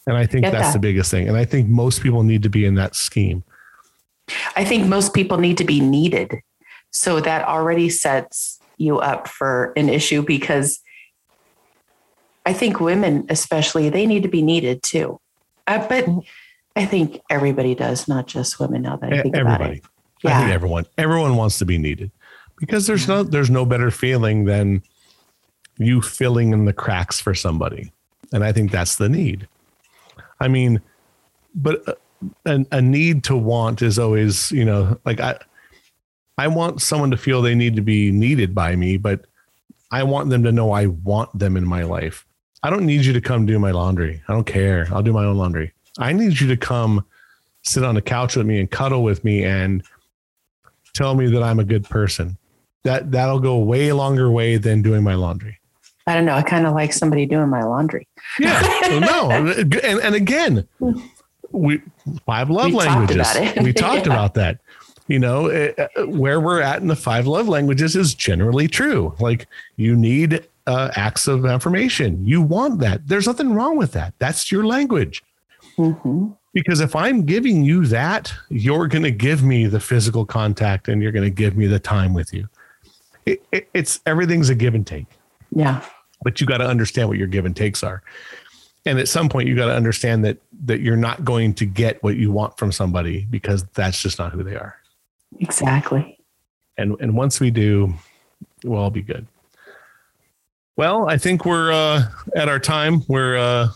[0.08, 0.74] And I think Get that's that.
[0.74, 1.28] the biggest thing.
[1.28, 3.44] And I think most people need to be in that scheme.
[4.56, 6.42] I think most people need to be needed.
[6.90, 10.80] So that already sets you up for an issue because
[12.44, 15.20] I think women, especially, they need to be needed too.
[15.68, 16.10] Uh, but
[16.76, 18.82] I think everybody does, not just women.
[18.82, 19.64] Now that I think everybody.
[19.64, 19.84] about it.
[20.24, 20.38] Yeah.
[20.38, 22.12] I think everyone everyone wants to be needed
[22.58, 24.82] because there's no there's no better feeling than
[25.78, 27.92] you filling in the cracks for somebody.
[28.34, 29.48] And I think that's the need.
[30.40, 30.82] I mean,
[31.56, 31.94] but uh,
[32.46, 35.38] a, a need to want is always, you know, like I,
[36.38, 39.26] I want someone to feel they need to be needed by me, but
[39.92, 42.26] I want them to know I want them in my life.
[42.64, 44.22] I don't need you to come do my laundry.
[44.28, 44.88] I don't care.
[44.92, 45.72] I'll do my own laundry.
[46.00, 47.06] I need you to come
[47.64, 49.84] sit on the couch with me and cuddle with me and
[50.98, 52.38] tell me that I'm a good person.
[52.84, 55.60] That that'll go way longer way than doing my laundry.
[56.08, 56.34] I don't know.
[56.34, 58.08] I kind of like somebody doing my laundry.
[58.40, 58.62] Yeah.
[59.02, 59.30] no.
[59.30, 60.68] And, and again,
[61.52, 61.82] we
[62.26, 63.28] five love we languages.
[63.28, 64.14] Talked we talked yeah.
[64.14, 64.60] about that.
[65.08, 69.16] You know, it, uh, where we're at in the five love languages is generally true.
[69.20, 72.26] Like you need uh, acts of affirmation.
[72.26, 73.08] You want that.
[73.08, 74.14] There's nothing wrong with that.
[74.20, 75.24] That's your language.
[75.78, 76.30] Mm-hmm.
[76.58, 81.04] Because if I'm giving you that, you're going to give me the physical contact and
[81.04, 82.50] you're going to give me the time with you.
[83.28, 85.06] It, it, it's everything's a give and take.
[85.52, 85.86] Yeah.
[86.24, 88.02] But you got to understand what your give and takes are.
[88.88, 92.02] And at some point you got to understand that that you're not going to get
[92.02, 94.78] what you want from somebody because that's just not who they are.
[95.40, 96.18] Exactly.
[96.76, 97.94] And and once we do,
[98.64, 99.28] we'll all be good.
[100.76, 103.04] Well, I think we're uh, at our time.
[103.08, 103.68] We're uh,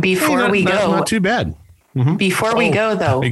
[0.00, 0.90] before hey, not, we not, go.
[0.90, 1.54] Not too bad.
[1.96, 2.16] Mm-hmm.
[2.16, 3.22] Before oh, we go, though.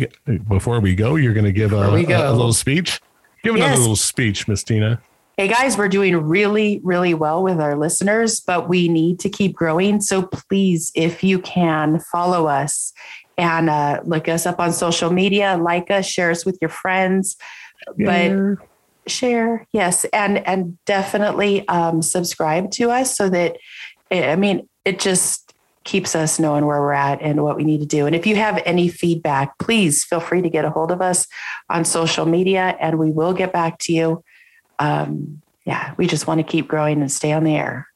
[0.49, 3.01] Before we go, you're going to give a, a, little speech.
[3.45, 3.67] Give yes.
[3.67, 5.01] another little speech, Miss Tina.
[5.37, 9.55] Hey guys, we're doing really, really well with our listeners, but we need to keep
[9.55, 10.01] growing.
[10.01, 12.93] So please, if you can, follow us
[13.37, 17.37] and uh, look us up on social media, like us, share us with your friends.
[17.97, 18.57] But
[19.07, 23.57] share, yes, and and definitely um, subscribe to us so that
[24.11, 25.48] I mean it just
[25.89, 28.05] keeps us knowing where we're at and what we need to do.
[28.05, 31.27] And if you have any feedback, please feel free to get a hold of us
[31.71, 34.23] on social media, and we will get back to you.
[34.79, 37.89] Um, yeah, we just want to keep growing and stay on the air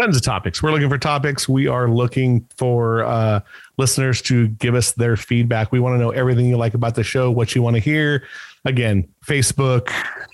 [0.00, 0.60] tons of topics.
[0.60, 1.48] We're looking for topics.
[1.48, 3.40] We are looking for uh,
[3.76, 5.70] listeners to give us their feedback.
[5.70, 8.26] We want to know everything you like about the show, what you want to hear.
[8.64, 9.86] Again, Facebook,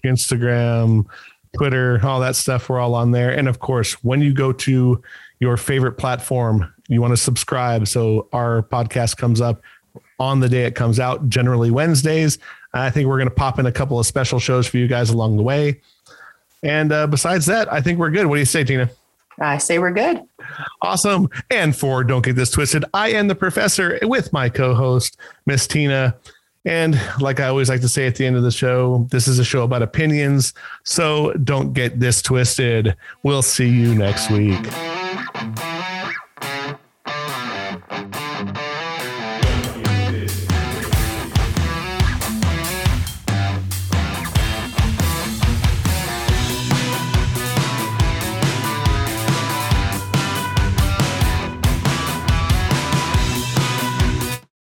[0.03, 1.05] Instagram,
[1.57, 2.71] Twitter, all that stuff.
[2.71, 3.31] We're all on there.
[3.37, 5.03] And of course, when you go to
[5.41, 9.63] your favorite platform, you want to subscribe so our podcast comes up
[10.19, 12.39] on the day it comes out, generally Wednesdays.
[12.75, 15.11] I think we're going to pop in a couple of special shows for you guys
[15.11, 15.81] along the way.
[16.63, 18.27] And uh, besides that, I think we're good.
[18.27, 18.91] What do you say, Tina?
[19.41, 20.21] I say we're good.
[20.83, 21.29] Awesome.
[21.51, 25.17] And for Don't Get This Twisted, I am the professor with my co host,
[25.47, 26.15] Miss Tina.
[26.67, 29.39] And like I always like to say at the end of the show, this is
[29.39, 30.53] a show about opinions.
[30.85, 32.95] So don't get this twisted.
[33.23, 34.61] We'll see you next week.
[35.41, 35.70] Bye.